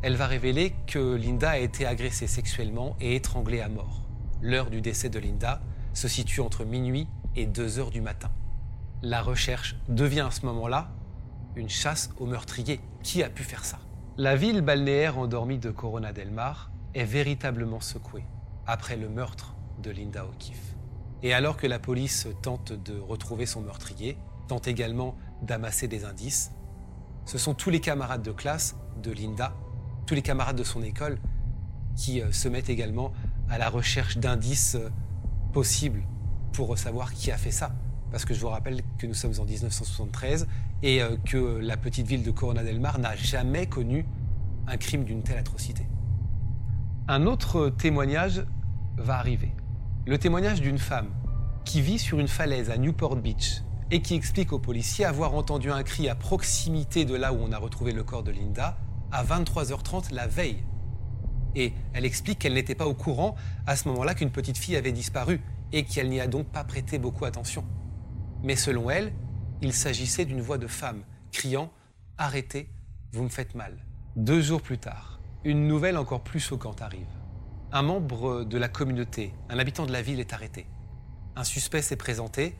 elle 0.02 0.16
va 0.16 0.26
révéler 0.26 0.74
que 0.86 1.14
Linda 1.14 1.50
a 1.50 1.58
été 1.58 1.84
agressée 1.84 2.26
sexuellement 2.26 2.96
et 3.00 3.16
étranglée 3.16 3.60
à 3.60 3.68
mort. 3.68 4.08
L'heure 4.40 4.70
du 4.70 4.80
décès 4.80 5.10
de 5.10 5.18
Linda 5.18 5.60
se 5.92 6.08
situe 6.08 6.40
entre 6.40 6.64
minuit 6.64 7.06
et 7.36 7.44
2 7.44 7.78
heures 7.78 7.90
du 7.90 8.00
matin. 8.00 8.30
La 9.02 9.20
recherche 9.20 9.76
devient 9.88 10.20
à 10.20 10.30
ce 10.30 10.46
moment-là 10.46 10.90
une 11.54 11.68
chasse 11.68 12.10
aux 12.18 12.24
meurtriers. 12.24 12.80
Qui 13.02 13.22
a 13.22 13.28
pu 13.28 13.42
faire 13.42 13.64
ça? 13.64 13.78
La 14.16 14.36
ville 14.36 14.62
balnéaire 14.62 15.18
endormie 15.18 15.58
de 15.58 15.70
Corona 15.70 16.14
del 16.14 16.30
Mar 16.30 16.70
est 16.94 17.04
véritablement 17.04 17.80
secouée 17.80 18.24
après 18.66 18.96
le 18.96 19.08
meurtre 19.10 19.54
de 19.82 19.90
Linda 19.90 20.24
O'Keeffe. 20.24 20.76
Et 21.22 21.34
alors 21.34 21.56
que 21.56 21.66
la 21.66 21.78
police 21.78 22.28
tente 22.42 22.72
de 22.72 22.98
retrouver 22.98 23.46
son 23.46 23.60
meurtrier, 23.60 24.16
tente 24.48 24.66
également 24.68 25.16
d'amasser 25.42 25.88
des 25.88 26.04
indices, 26.04 26.52
ce 27.26 27.38
sont 27.38 27.54
tous 27.54 27.70
les 27.70 27.80
camarades 27.80 28.22
de 28.22 28.32
classe 28.32 28.76
de 29.02 29.12
Linda 29.12 29.54
tous 30.10 30.16
les 30.16 30.22
camarades 30.22 30.56
de 30.56 30.64
son 30.64 30.82
école 30.82 31.20
qui 31.94 32.20
euh, 32.20 32.32
se 32.32 32.48
mettent 32.48 32.68
également 32.68 33.12
à 33.48 33.58
la 33.58 33.68
recherche 33.68 34.18
d'indices 34.18 34.74
euh, 34.74 34.90
possible 35.52 36.02
pour 36.52 36.76
savoir 36.76 37.12
qui 37.12 37.30
a 37.30 37.36
fait 37.36 37.52
ça. 37.52 37.70
Parce 38.10 38.24
que 38.24 38.34
je 38.34 38.40
vous 38.40 38.48
rappelle 38.48 38.82
que 38.98 39.06
nous 39.06 39.14
sommes 39.14 39.34
en 39.38 39.44
1973 39.44 40.48
et 40.82 41.00
euh, 41.00 41.16
que 41.26 41.60
la 41.62 41.76
petite 41.76 42.08
ville 42.08 42.24
de 42.24 42.32
Corona 42.32 42.64
del 42.64 42.80
Mar 42.80 42.98
n'a 42.98 43.14
jamais 43.14 43.68
connu 43.68 44.04
un 44.66 44.76
crime 44.76 45.04
d'une 45.04 45.22
telle 45.22 45.38
atrocité. 45.38 45.86
Un 47.06 47.26
autre 47.26 47.70
témoignage 47.70 48.44
va 48.96 49.16
arriver. 49.16 49.52
Le 50.06 50.16
témoignage 50.16 50.62
d'une 50.62 50.78
femme 50.78 51.10
qui 51.66 51.82
vit 51.82 51.98
sur 51.98 52.20
une 52.20 52.28
falaise 52.28 52.70
à 52.70 52.78
Newport 52.78 53.16
Beach 53.16 53.62
et 53.90 54.00
qui 54.00 54.14
explique 54.14 54.50
aux 54.52 54.58
policiers 54.58 55.04
avoir 55.04 55.34
entendu 55.34 55.70
un 55.70 55.82
cri 55.82 56.08
à 56.08 56.14
proximité 56.14 57.04
de 57.04 57.14
là 57.14 57.34
où 57.34 57.36
on 57.36 57.52
a 57.52 57.58
retrouvé 57.58 57.92
le 57.92 58.02
corps 58.02 58.22
de 58.22 58.30
Linda 58.30 58.78
à 59.12 59.22
23h30 59.22 60.14
la 60.14 60.26
veille. 60.26 60.64
Et 61.54 61.74
elle 61.92 62.06
explique 62.06 62.38
qu'elle 62.38 62.54
n'était 62.54 62.74
pas 62.74 62.86
au 62.86 62.94
courant 62.94 63.34
à 63.66 63.76
ce 63.76 63.88
moment-là 63.88 64.14
qu'une 64.14 64.30
petite 64.30 64.56
fille 64.56 64.76
avait 64.76 64.92
disparu 64.92 65.42
et 65.72 65.84
qu'elle 65.84 66.08
n'y 66.08 66.20
a 66.20 66.26
donc 66.26 66.46
pas 66.46 66.64
prêté 66.64 66.98
beaucoup 66.98 67.26
attention. 67.26 67.64
Mais 68.42 68.56
selon 68.56 68.88
elle, 68.88 69.12
il 69.60 69.74
s'agissait 69.74 70.24
d'une 70.24 70.40
voix 70.40 70.58
de 70.58 70.66
femme 70.66 71.02
criant⁇ 71.30 71.64
Arrêtez, 72.16 72.70
vous 73.12 73.24
me 73.24 73.28
faites 73.28 73.54
mal⁇ 73.54 73.72
Deux 74.16 74.40
jours 74.40 74.62
plus 74.62 74.78
tard, 74.78 75.20
une 75.44 75.68
nouvelle 75.68 75.98
encore 75.98 76.22
plus 76.22 76.40
choquante 76.40 76.80
arrive. 76.80 77.19
Un 77.72 77.82
membre 77.82 78.42
de 78.42 78.58
la 78.58 78.68
communauté, 78.68 79.32
un 79.48 79.60
habitant 79.60 79.86
de 79.86 79.92
la 79.92 80.02
ville 80.02 80.18
est 80.18 80.32
arrêté. 80.32 80.66
Un 81.36 81.44
suspect 81.44 81.82
s'est 81.82 81.94
présenté 81.94 82.56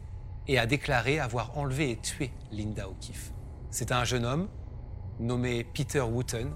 et 0.46 0.56
a 0.56 0.66
déclaré 0.66 1.18
avoir 1.18 1.58
enlevé 1.58 1.90
et 1.90 1.96
tué 1.96 2.30
Linda 2.52 2.88
O'Keefe. 2.88 3.32
C'est 3.72 3.90
un 3.90 4.04
jeune 4.04 4.24
homme 4.24 4.46
nommé 5.18 5.64
Peter 5.64 6.02
Wooten 6.02 6.52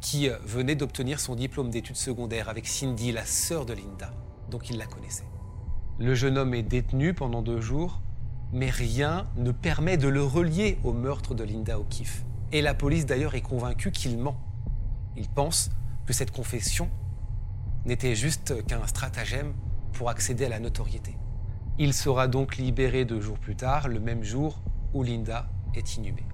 qui 0.00 0.28
venait 0.44 0.74
d'obtenir 0.74 1.20
son 1.20 1.36
diplôme 1.36 1.70
d'études 1.70 1.94
secondaires 1.94 2.48
avec 2.48 2.66
Cindy, 2.66 3.12
la 3.12 3.24
sœur 3.24 3.64
de 3.64 3.74
Linda, 3.74 4.10
donc 4.50 4.68
il 4.68 4.76
la 4.76 4.86
connaissait. 4.86 5.28
Le 6.00 6.16
jeune 6.16 6.38
homme 6.38 6.52
est 6.52 6.64
détenu 6.64 7.14
pendant 7.14 7.42
deux 7.42 7.60
jours, 7.60 8.02
mais 8.52 8.70
rien 8.70 9.28
ne 9.36 9.52
permet 9.52 9.96
de 9.96 10.08
le 10.08 10.24
relier 10.24 10.78
au 10.82 10.92
meurtre 10.92 11.36
de 11.36 11.44
Linda 11.44 11.78
O'Keefe. 11.78 12.24
Et 12.50 12.60
la 12.60 12.74
police 12.74 13.06
d'ailleurs 13.06 13.36
est 13.36 13.40
convaincue 13.40 13.92
qu'il 13.92 14.18
ment. 14.18 14.36
Il 15.16 15.28
pense 15.28 15.70
que 16.06 16.12
cette 16.12 16.32
confession 16.32 16.90
n'était 17.86 18.16
juste 18.16 18.66
qu'un 18.66 18.86
stratagème 18.86 19.54
pour 19.92 20.10
accéder 20.10 20.44
à 20.44 20.48
la 20.48 20.60
notoriété. 20.60 21.16
Il 21.78 21.94
sera 21.94 22.26
donc 22.26 22.56
libéré 22.56 23.04
deux 23.04 23.20
jours 23.20 23.38
plus 23.38 23.54
tard, 23.54 23.88
le 23.88 24.00
même 24.00 24.24
jour 24.24 24.60
où 24.92 25.02
Linda 25.02 25.48
est 25.74 25.96
inhumée. 25.96 26.26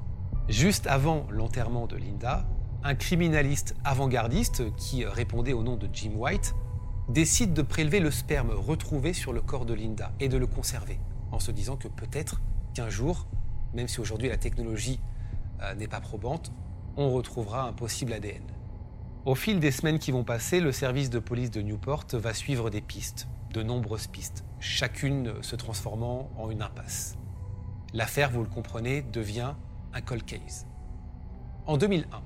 Juste 0.48 0.86
avant 0.86 1.26
l'enterrement 1.30 1.86
de 1.86 1.96
Linda, 1.96 2.46
un 2.82 2.94
criminaliste 2.94 3.76
avant-gardiste 3.84 4.74
qui 4.76 5.04
répondait 5.04 5.52
au 5.52 5.62
nom 5.62 5.76
de 5.76 5.88
Jim 5.92 6.12
White 6.16 6.54
décide 7.08 7.52
de 7.52 7.62
prélever 7.62 8.00
le 8.00 8.10
sperme 8.10 8.50
retrouvé 8.50 9.12
sur 9.12 9.32
le 9.32 9.42
corps 9.42 9.66
de 9.66 9.74
Linda 9.74 10.12
et 10.20 10.28
de 10.28 10.38
le 10.38 10.46
conserver, 10.46 10.98
en 11.32 11.38
se 11.38 11.50
disant 11.50 11.76
que 11.76 11.88
peut-être 11.88 12.40
qu'un 12.74 12.88
jour, 12.88 13.26
même 13.74 13.88
si 13.88 14.00
aujourd'hui 14.00 14.28
la 14.28 14.38
technologie 14.38 15.00
euh, 15.60 15.74
n'est 15.74 15.88
pas 15.88 16.00
probante, 16.00 16.52
on 16.96 17.10
retrouvera 17.10 17.64
un 17.64 17.72
possible 17.72 18.12
ADN. 18.12 18.42
Au 19.24 19.36
fil 19.36 19.60
des 19.60 19.70
semaines 19.70 20.00
qui 20.00 20.10
vont 20.10 20.24
passer, 20.24 20.58
le 20.58 20.72
service 20.72 21.08
de 21.08 21.20
police 21.20 21.52
de 21.52 21.62
Newport 21.62 22.06
va 22.14 22.34
suivre 22.34 22.70
des 22.70 22.80
pistes, 22.80 23.28
de 23.52 23.62
nombreuses 23.62 24.08
pistes, 24.08 24.44
chacune 24.58 25.40
se 25.42 25.54
transformant 25.54 26.28
en 26.36 26.50
une 26.50 26.60
impasse. 26.60 27.16
L'affaire, 27.94 28.32
vous 28.32 28.42
le 28.42 28.48
comprenez, 28.48 29.00
devient 29.00 29.54
un 29.94 30.00
cold 30.00 30.24
case. 30.24 30.66
En 31.66 31.76
2001, 31.76 32.20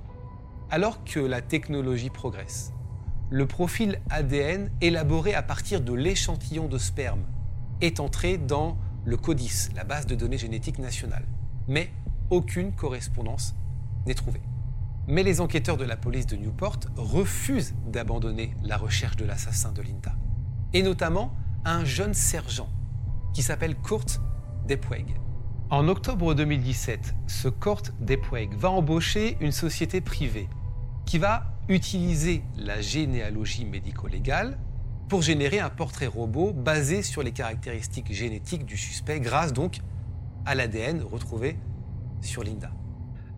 alors 0.71 1.05
que 1.05 1.21
la 1.21 1.43
technologie 1.43 2.09
progresse, 2.09 2.73
le 3.29 3.47
profil 3.47 4.01
ADN 4.09 4.71
élaboré 4.81 5.35
à 5.35 5.43
partir 5.43 5.83
de 5.83 5.93
l'échantillon 5.93 6.67
de 6.67 6.79
sperme 6.79 7.27
est 7.83 8.01
entré 8.01 8.39
dans 8.39 8.79
le 9.05 9.19
CODIS, 9.19 9.69
la 9.75 9.85
base 9.85 10.07
de 10.07 10.15
données 10.15 10.39
génétique 10.39 10.79
nationale. 10.79 11.27
Mais 11.69 11.91
aucune 12.31 12.73
correspondance 12.73 13.55
n'est 14.07 14.15
trouvée. 14.15 14.41
Mais 15.09 15.23
les 15.23 15.41
enquêteurs 15.41 15.77
de 15.77 15.85
la 15.85 15.97
police 15.97 16.27
de 16.27 16.37
Newport 16.37 16.81
refusent 16.97 17.75
d'abandonner 17.87 18.55
la 18.65 18.77
recherche 18.77 19.17
de 19.17 19.25
l'assassin 19.25 19.71
de 19.73 19.83
Linda. 19.83 20.13
Et 20.73 20.83
notamment 20.83 21.33
un 21.65 21.85
jeune 21.85 22.15
sergent 22.15 22.69
qui 23.33 23.43
s'appelle 23.43 23.77
Kurt 23.77 24.21
Depweg. 24.67 25.17
En 25.71 25.89
octobre 25.89 26.35
2017, 26.35 27.15
ce 27.27 27.49
Kurt 27.49 27.93
Depweg 28.01 28.55
va 28.55 28.71
embaucher 28.71 29.37
une 29.41 29.53
société 29.53 30.01
privée 30.01 30.49
qui 31.05 31.19
va 31.19 31.53
utiliser 31.69 32.43
la 32.57 32.81
généalogie 32.81 33.65
médico-légale 33.65 34.59
pour 35.09 35.23
générer 35.23 35.61
un 35.61 35.71
portrait 35.71 36.07
robot 36.07 36.53
basé 36.53 37.03
sur 37.03 37.23
les 37.23 37.33
caractéristiques 37.33 38.13
génétiques 38.13 38.65
du 38.65 38.77
suspect 38.77 39.21
grâce 39.21 39.53
donc 39.53 39.81
à 40.45 40.55
l'ADN 40.55 41.03
retrouvé 41.03 41.59
sur 42.21 42.43
Linda. 42.43 42.71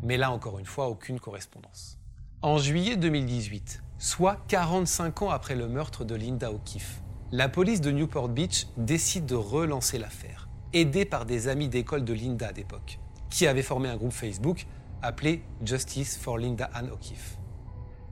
Mais 0.02 0.16
là 0.16 0.30
encore 0.30 0.58
une 0.58 0.66
fois, 0.66 0.88
aucune 0.88 1.20
correspondance. 1.20 1.98
En 2.42 2.58
juillet 2.58 2.96
2018, 2.96 3.82
soit 3.98 4.36
45 4.48 5.22
ans 5.22 5.30
après 5.30 5.56
le 5.56 5.68
meurtre 5.68 6.04
de 6.04 6.14
Linda 6.14 6.52
O'Keefe, 6.52 7.02
la 7.32 7.48
police 7.48 7.80
de 7.80 7.90
Newport 7.90 8.28
Beach 8.28 8.68
décide 8.76 9.26
de 9.26 9.34
relancer 9.34 9.98
l'affaire, 9.98 10.48
aidée 10.72 11.04
par 11.04 11.26
des 11.26 11.48
amis 11.48 11.68
d'école 11.68 12.04
de 12.04 12.14
Linda 12.14 12.52
d'époque, 12.52 13.00
qui 13.28 13.46
avaient 13.46 13.62
formé 13.62 13.88
un 13.88 13.96
groupe 13.96 14.12
Facebook 14.12 14.66
appelé 15.02 15.42
Justice 15.64 16.16
for 16.16 16.38
Linda 16.38 16.70
Ann 16.74 16.90
O'Keefe. 16.90 17.38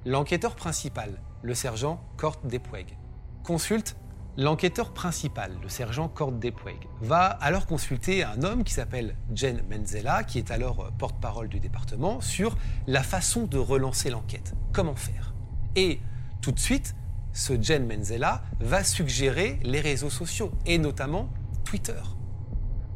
L'enquêteur 0.05 0.55
principal, 0.55 1.21
le 1.43 1.55
sergent 1.55 2.03
Kurt 2.19 2.45
Depweg, 2.47 2.99
consulte 3.43 3.97
l'enquêteur 4.37 4.93
principal, 4.93 5.53
le 5.63 5.69
sergent 5.69 6.09
Kurt 6.09 6.39
Depweg, 6.39 6.89
va 7.01 7.25
alors 7.25 7.67
consulter 7.67 8.23
un 8.23 8.43
homme 8.43 8.65
qui 8.65 8.75
s'appelle 8.75 9.17
Jen 9.35 9.63
Menzella, 9.69 10.25
qui 10.25 10.39
est 10.39 10.51
alors 10.51 10.91
porte-parole 10.99 11.49
du 11.49 11.61
département, 11.61 12.21
sur 12.21 12.57
la 12.87 13.03
façon 13.03 13.45
de 13.45 13.59
relancer 13.59 14.11
l'enquête. 14.11 14.55
Comment 14.73 14.97
faire? 14.97 15.35
Et 15.75 16.01
tout 16.41 16.53
de 16.53 16.59
suite, 16.59 16.95
ce 17.33 17.61
Jen 17.61 17.87
Menzella 17.87 18.43
va 18.61 18.85
suggérer 18.85 19.59
les 19.63 19.81
réseaux 19.81 20.11
sociaux, 20.11 20.53
et 20.67 20.79
notamment 20.79 21.29
Twitter. 21.65 22.01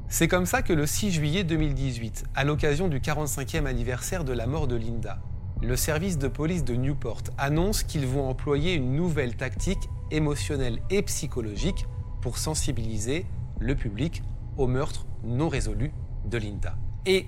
C'est 0.09 0.29
comme 0.29 0.47
ça 0.47 0.63
que 0.63 0.73
le 0.73 0.87
6 0.87 1.13
juillet 1.13 1.45
2018, 1.45 2.25
à 2.35 2.45
l'occasion 2.45 2.89
du 2.89 2.99
45e 2.99 3.67
anniversaire 3.67 4.25
de 4.25 4.33
la 4.33 4.47
mort 4.47 4.67
de 4.67 4.75
Linda, 4.75 5.21
le 5.63 5.77
service 5.77 6.17
de 6.17 6.29
police 6.29 6.65
de 6.65 6.75
Newport 6.75 7.23
annonce 7.37 7.83
qu'ils 7.83 8.07
vont 8.07 8.29
employer 8.29 8.75
une 8.75 8.95
nouvelle 8.95 9.37
tactique 9.37 9.91
émotionnelle 10.11 10.81
et 10.89 11.03
psychologique 11.03 11.87
pour 12.23 12.39
sensibiliser 12.39 13.27
le 13.59 13.75
public 13.75 14.23
au 14.57 14.67
meurtre 14.67 15.07
non 15.23 15.49
résolu 15.49 15.93
de 16.25 16.39
Linda 16.39 16.77
et 17.05 17.27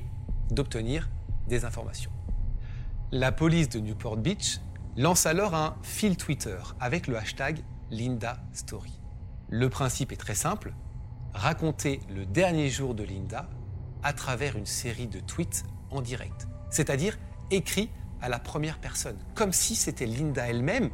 d'obtenir 0.51 1.11
des 1.47 1.65
informations. 1.65 2.11
La 3.11 3.33
police 3.33 3.69
de 3.69 3.81
Newport 3.81 4.17
Beach 4.17 4.61
lance 4.97 5.27
alors 5.27 5.55
un 5.55 5.77
fil 5.83 6.17
Twitter 6.17 6.57
avec 6.81 7.07
le 7.07 7.19
hashtag 7.19 7.61
Linda 7.91 8.39
Story. 8.55 8.99
Le 9.51 9.69
principe 9.69 10.13
est 10.13 10.17
très 10.17 10.35
simple, 10.35 10.73
raconter 11.35 12.01
le 12.09 12.25
dernier 12.25 12.71
jour 12.71 12.95
de 12.95 13.03
Linda 13.03 13.51
à 14.03 14.15
travers 14.15 14.57
une 14.57 14.67
série 14.67 15.07
de 15.07 15.21
tweets 15.21 15.65
en 15.91 16.01
direct, 16.01 16.49
c'est-à-dire 16.71 17.19
écrit 17.51 17.91
à 18.23 18.29
la 18.29 18.39
première 18.39 18.79
personne, 18.79 19.19
comme 19.35 19.53
si 19.53 19.75
c'était 19.75 20.07
Linda 20.07 20.49
elle-même 20.49 20.91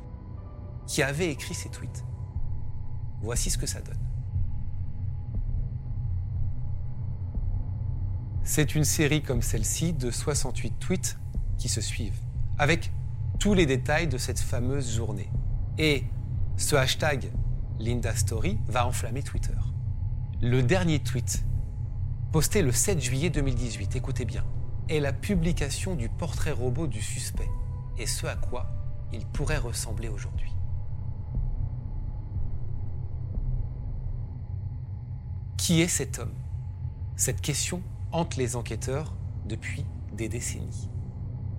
qui 0.87 1.03
avait 1.03 1.31
écrit 1.31 1.55
ces 1.55 1.69
tweets. 1.69 2.05
Voici 3.21 3.51
ce 3.51 3.59
que 3.59 3.67
ça 3.67 3.81
donne. 3.81 3.99
C'est 8.43 8.75
une 8.75 8.85
série 8.85 9.23
comme 9.23 9.43
celle-ci 9.43 9.93
de 9.93 10.11
68 10.11 10.79
tweets 10.79 11.19
qui 11.59 11.69
se 11.69 11.83
suivent, 11.83 12.19
avec 12.57 12.93
tous 13.39 13.53
les 13.53 13.67
détails 13.67 14.09
de 14.09 14.17
cette 14.17 14.41
fameuse 14.41 14.95
journée. 14.95 15.31
Et 15.77 16.05
ce 16.57 16.75
hashtag 16.75 17.31
Linda 17.79 18.15
Story 18.17 18.59
va 18.67 18.87
enflammer 18.87 19.23
Twitter. 19.23 19.53
Le 20.41 20.63
dernier 20.63 21.01
tweet, 21.01 21.45
posté 22.33 22.63
le 22.63 22.73
7 22.73 23.01
juillet 23.03 23.29
2018, 23.29 23.97
écoutez 23.97 24.25
bien, 24.25 24.45
est 24.89 25.01
la 25.01 25.13
publication 25.13 25.95
du 25.95 26.09
portrait 26.09 26.53
robot 26.53 26.87
du 26.87 27.03
suspect 27.03 27.49
et 27.99 28.07
ce 28.07 28.27
à 28.27 28.37
quoi 28.37 28.67
il 29.13 29.27
pourrait 29.27 29.59
ressembler 29.59 30.09
aujourd'hui. 30.09 30.53
Qui 35.57 35.83
est 35.83 35.89
cet 35.89 36.19
homme? 36.19 36.35
Cette 37.17 37.41
question 37.41 37.83
hante 38.13 38.37
les 38.37 38.57
enquêteurs 38.57 39.15
depuis 39.45 39.85
des 40.13 40.29
décennies. 40.29 40.89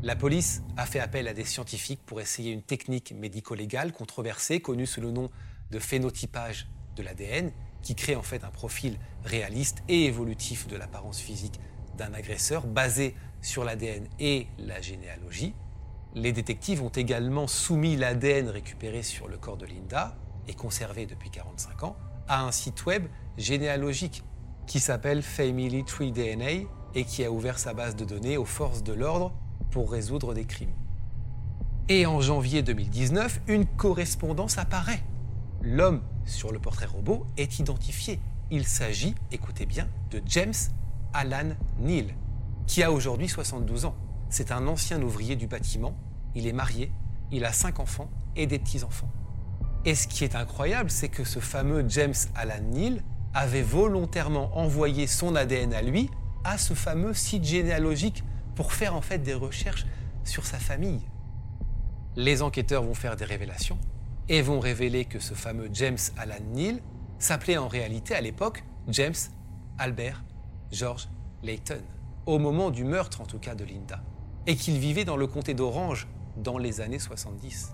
La 0.02 0.16
police 0.16 0.64
a 0.78 0.86
fait 0.86 1.00
appel 1.00 1.28
à 1.28 1.34
des 1.34 1.44
scientifiques 1.44 2.02
pour 2.06 2.22
essayer 2.22 2.52
une 2.52 2.64
technique 2.64 3.12
médico-légale 3.12 3.92
controversée 3.92 4.62
connue 4.62 4.86
sous 4.86 5.02
le 5.02 5.12
nom 5.12 5.30
de 5.72 5.80
phénotypage 5.80 6.70
de 6.96 7.04
l'ADN, 7.04 7.52
qui 7.82 7.96
crée 7.96 8.16
en 8.16 8.24
fait 8.24 8.44
un 8.44 8.50
profil 8.50 8.98
réaliste 9.24 9.84
et 9.88 10.06
évolutif 10.06 10.68
de 10.68 10.78
l'apparence 10.78 11.20
physique 11.20 11.60
d'un 12.00 12.14
agresseur 12.14 12.66
basé 12.66 13.16
sur 13.42 13.64
l'ADN 13.64 14.08
et 14.20 14.48
la 14.58 14.82
généalogie. 14.82 15.54
Les 16.16 16.32
détectives 16.32 16.82
ont 16.82 16.90
également 16.90 17.46
soumis 17.46 17.96
l'ADN 17.96 18.50
récupéré 18.50 19.04
sur 19.04 19.28
le 19.28 19.38
corps 19.38 19.58
de 19.58 19.66
Linda 19.66 20.18
et 20.48 20.54
conservé 20.54 21.06
depuis 21.06 21.30
45 21.30 21.84
ans 21.84 21.96
a 22.28 22.44
un 22.44 22.52
site 22.52 22.86
web 22.86 23.08
généalogique 23.38 24.24
qui 24.66 24.80
s'appelle 24.80 25.22
Family 25.22 25.84
Tree 25.84 26.12
DNA 26.12 26.70
et 26.96 27.04
qui 27.04 27.24
a 27.24 27.32
ouvert 27.32 27.60
sa 27.60 27.74
base 27.74 27.96
de 27.96 28.06
données 28.06 28.38
aux 28.38 28.46
forces 28.46 28.84
de 28.84 28.94
l'ordre 28.94 29.34
pour 29.72 29.92
résoudre 29.92 30.34
des 30.34 30.46
crimes. 30.46 30.74
Et 31.90 32.06
en 32.06 32.22
janvier 32.22 32.62
2019, 32.62 33.42
une 33.48 33.66
correspondance 33.66 34.58
apparaît. 34.58 35.04
L'homme 35.62 36.02
sur 36.26 36.52
le 36.52 36.60
portrait 36.60 36.86
robot 36.86 37.26
est 37.38 37.60
identifié. 37.60 38.20
Il 38.52 38.66
s'agit, 38.66 39.16
écoutez 39.32 39.66
bien, 39.66 39.88
de 40.12 40.22
James 40.28 40.54
Alan 41.14 41.50
Neal, 41.80 42.14
qui 42.68 42.84
a 42.84 42.92
aujourd'hui 42.92 43.28
72 43.28 43.86
ans. 43.86 43.96
C'est 44.30 44.52
un 44.52 44.68
ancien 44.68 45.02
ouvrier 45.02 45.36
du 45.36 45.48
bâtiment. 45.48 45.96
Il 46.36 46.48
est 46.48 46.54
marié, 46.54 46.92
il 47.32 47.46
a 47.46 47.52
cinq 47.52 47.80
enfants 47.80 48.10
et 48.36 48.48
des 48.48 48.60
petits-enfants. 48.60 49.10
Et 49.86 49.96
ce 49.96 50.08
qui 50.08 50.24
est 50.24 50.36
incroyable, 50.36 50.92
c'est 50.92 51.10
que 51.10 51.24
ce 51.24 51.40
fameux 51.40 51.86
James 51.88 52.14
Alan 52.36 52.62
Neal 52.62 53.04
avait 53.34 53.62
volontairement 53.62 54.58
envoyé 54.58 55.08
son 55.08 55.36
ADN 55.36 55.74
à 55.74 55.82
lui 55.82 56.10
à 56.44 56.58
ce 56.58 56.74
fameux 56.74 57.14
site 57.14 57.44
généalogique 57.44 58.24
pour 58.56 58.74
faire 58.74 58.96
en 58.96 59.02
fait 59.02 59.20
des 59.20 59.34
recherches 59.34 59.86
sur 60.24 60.46
sa 60.46 60.58
famille. 60.58 61.02
Les 62.16 62.42
enquêteurs 62.42 62.84
vont 62.84 62.94
faire 62.94 63.16
des 63.16 63.26
révélations 63.26 63.78
et 64.28 64.42
vont 64.42 64.60
révéler 64.60 65.06
que 65.06 65.20
ce 65.20 65.34
fameux 65.34 65.70
James 65.74 65.98
Alan 66.18 66.36
Neal 66.54 66.82
s'appelait 67.18 67.58
en 67.58 67.68
réalité 67.68 68.16
à 68.16 68.22
l'époque 68.22 68.64
James 68.88 69.16
Albert 69.78 70.24
George 70.72 71.10
Layton, 71.44 71.82
au 72.26 72.38
moment 72.38 72.70
du 72.70 72.84
meurtre 72.84 73.22
en 73.22 73.26
tout 73.26 73.40
cas 73.40 73.56
de 73.56 73.64
Linda, 73.64 74.04
et 74.46 74.56
qu'il 74.56 74.78
vivait 74.78 75.06
dans 75.06 75.18
le 75.18 75.28
comté 75.28 75.54
d'Orange 75.54 76.08
dans 76.38 76.58
les 76.58 76.82
années 76.82 77.00
70. 77.00 77.74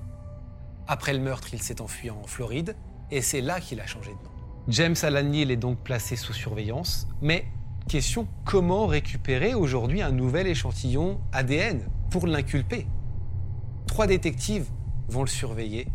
Après 0.87 1.13
le 1.13 1.19
meurtre, 1.19 1.53
il 1.53 1.61
s'est 1.61 1.81
enfui 1.81 2.09
en 2.09 2.23
Floride 2.23 2.75
et 3.11 3.21
c'est 3.21 3.41
là 3.41 3.59
qu'il 3.59 3.79
a 3.81 3.85
changé 3.85 4.11
de 4.11 4.23
nom. 4.23 4.31
James 4.67 4.95
Alan 5.03 5.23
Neal 5.23 5.51
est 5.51 5.57
donc 5.57 5.79
placé 5.79 6.15
sous 6.15 6.33
surveillance, 6.33 7.07
mais 7.21 7.45
question 7.87 8.27
comment 8.45 8.87
récupérer 8.87 9.53
aujourd'hui 9.53 10.01
un 10.01 10.11
nouvel 10.11 10.47
échantillon 10.47 11.19
ADN 11.31 11.87
pour 12.09 12.27
l'inculper? 12.27 12.87
Trois 13.87 14.07
détectives 14.07 14.67
vont 15.07 15.21
le 15.21 15.27
surveiller 15.27 15.87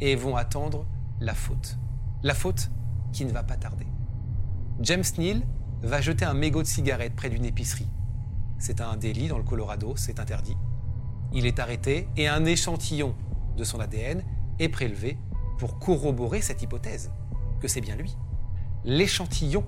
et 0.00 0.16
vont 0.16 0.36
attendre 0.36 0.86
la 1.20 1.34
faute. 1.34 1.76
La 2.22 2.34
faute 2.34 2.70
qui 3.12 3.24
ne 3.24 3.32
va 3.32 3.42
pas 3.42 3.56
tarder. 3.56 3.86
James 4.80 5.04
Neal 5.18 5.42
va 5.82 6.00
jeter 6.00 6.24
un 6.24 6.34
mégot 6.34 6.62
de 6.62 6.66
cigarette 6.66 7.14
près 7.14 7.30
d'une 7.30 7.44
épicerie. 7.44 7.88
C'est 8.58 8.80
un 8.80 8.96
délit 8.96 9.28
dans 9.28 9.38
le 9.38 9.44
Colorado, 9.44 9.94
c'est 9.96 10.20
interdit. 10.20 10.56
Il 11.32 11.46
est 11.46 11.58
arrêté 11.58 12.08
et 12.16 12.28
un 12.28 12.44
échantillon 12.44 13.14
de 13.56 13.64
son 13.64 13.80
ADN 13.80 14.22
est 14.58 14.68
prélevé 14.68 15.18
pour 15.58 15.78
corroborer 15.78 16.40
cette 16.42 16.62
hypothèse 16.62 17.10
que 17.60 17.68
c'est 17.68 17.80
bien 17.80 17.96
lui. 17.96 18.16
L'échantillon 18.84 19.64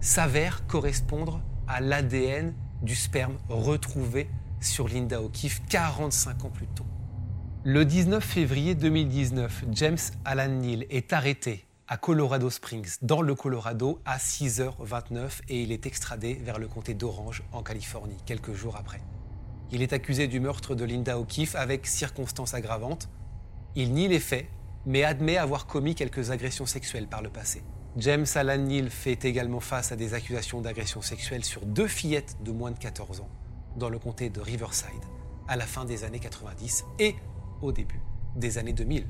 s'avère 0.00 0.66
correspondre 0.66 1.40
à 1.68 1.80
l'ADN 1.80 2.54
du 2.82 2.94
sperme 2.94 3.36
retrouvé 3.48 4.28
sur 4.60 4.88
Linda 4.88 5.22
O'Keeffe 5.22 5.62
45 5.68 6.44
ans 6.44 6.50
plus 6.50 6.66
tôt. 6.66 6.86
Le 7.64 7.84
19 7.84 8.22
février 8.22 8.74
2019, 8.74 9.66
James 9.70 9.98
Alan 10.24 10.48
Neal 10.48 10.84
est 10.90 11.12
arrêté 11.12 11.66
à 11.92 11.98
Colorado 11.98 12.48
Springs, 12.48 12.96
dans 13.02 13.20
le 13.20 13.34
Colorado, 13.34 14.00
à 14.06 14.16
6h29 14.16 15.42
et 15.50 15.60
il 15.60 15.72
est 15.72 15.84
extradé 15.84 16.40
vers 16.42 16.58
le 16.58 16.66
comté 16.66 16.94
d'Orange, 16.94 17.42
en 17.52 17.62
Californie, 17.62 18.16
quelques 18.24 18.54
jours 18.54 18.76
après. 18.76 19.02
Il 19.72 19.82
est 19.82 19.92
accusé 19.92 20.26
du 20.26 20.40
meurtre 20.40 20.74
de 20.74 20.86
Linda 20.86 21.18
O'Keeffe 21.18 21.54
avec 21.54 21.86
circonstances 21.86 22.54
aggravantes. 22.54 23.10
Il 23.76 23.92
nie 23.92 24.08
les 24.08 24.20
faits 24.20 24.46
mais 24.86 25.04
admet 25.04 25.36
avoir 25.36 25.66
commis 25.66 25.94
quelques 25.94 26.30
agressions 26.30 26.64
sexuelles 26.64 27.08
par 27.08 27.20
le 27.20 27.28
passé. 27.28 27.62
James 27.98 28.24
Alan 28.36 28.56
Neal 28.56 28.88
fait 28.88 29.26
également 29.26 29.60
face 29.60 29.92
à 29.92 29.96
des 29.96 30.14
accusations 30.14 30.62
d'agression 30.62 31.02
sexuelle 31.02 31.44
sur 31.44 31.66
deux 31.66 31.88
fillettes 31.88 32.38
de 32.42 32.52
moins 32.52 32.70
de 32.70 32.78
14 32.78 33.20
ans 33.20 33.28
dans 33.76 33.90
le 33.90 33.98
comté 33.98 34.30
de 34.30 34.40
Riverside 34.40 35.04
à 35.46 35.56
la 35.56 35.66
fin 35.66 35.84
des 35.84 36.04
années 36.04 36.20
90 36.20 36.86
et 37.00 37.16
au 37.60 37.70
début 37.70 38.00
des 38.34 38.56
années 38.56 38.72
2000. 38.72 39.06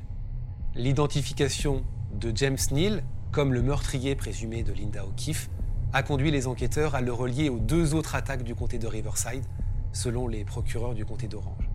L'identification 0.74 1.84
de 2.12 2.32
James 2.34 2.58
Neal 2.70 3.02
comme 3.32 3.54
le 3.54 3.62
meurtrier 3.62 4.14
présumé 4.14 4.62
de 4.62 4.72
Linda 4.72 5.04
O'Keeffe 5.06 5.48
a 5.92 6.02
conduit 6.02 6.30
les 6.30 6.46
enquêteurs 6.46 6.94
à 6.94 7.00
le 7.00 7.12
relier 7.12 7.48
aux 7.48 7.58
deux 7.58 7.94
autres 7.94 8.14
attaques 8.14 8.44
du 8.44 8.54
comté 8.54 8.78
de 8.78 8.86
Riverside, 8.86 9.44
selon 9.92 10.28
les 10.28 10.44
procureurs 10.44 10.94
du 10.94 11.04
comté 11.04 11.28
d'Orange. 11.28 11.68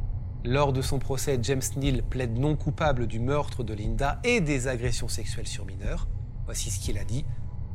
Lors 0.43 0.71
de 0.71 0.81
son 0.81 0.99
procès, 0.99 1.39
James 1.41 1.61
Neal 1.75 2.03
plaide 2.03 2.37
non 2.37 2.55
coupable 2.55 3.07
du 3.07 3.19
meurtre 3.19 3.63
de 3.63 3.73
Linda 3.73 4.19
et 4.23 4.39
des 4.39 4.67
agressions 4.67 5.07
sexuelles 5.07 5.47
sur 5.47 5.65
mineurs. 5.65 6.07
Voici 6.45 6.69
ce 6.69 6.79
qu'il 6.79 6.97
a 6.97 7.03
dit. 7.03 7.25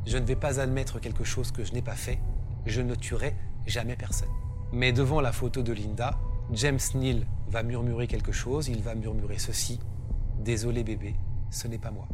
Je 0.05 0.17
ne 0.17 0.25
vais 0.25 0.35
pas 0.35 0.59
admettre 0.59 0.99
quelque 0.99 1.23
chose 1.23 1.51
que 1.51 1.63
je 1.63 1.73
n'ai 1.73 1.81
pas 1.81 1.95
fait. 1.95 2.19
Je 2.65 2.81
ne 2.81 2.95
tuerai 2.95 3.35
jamais 3.67 3.95
personne. 3.95 4.29
Mais 4.71 4.91
devant 4.91 5.21
la 5.21 5.31
photo 5.31 5.61
de 5.61 5.71
Linda, 5.71 6.17
James 6.51 6.79
Neal 6.95 7.27
va 7.47 7.63
murmurer 7.63 8.07
quelque 8.07 8.31
chose. 8.31 8.69
Il 8.69 8.81
va 8.81 8.95
murmurer 8.95 9.37
ceci. 9.37 9.79
Désolé 10.39 10.83
bébé, 10.83 11.15
ce 11.51 11.67
n'est 11.67 11.77
pas 11.77 11.91
moi. 11.91 12.07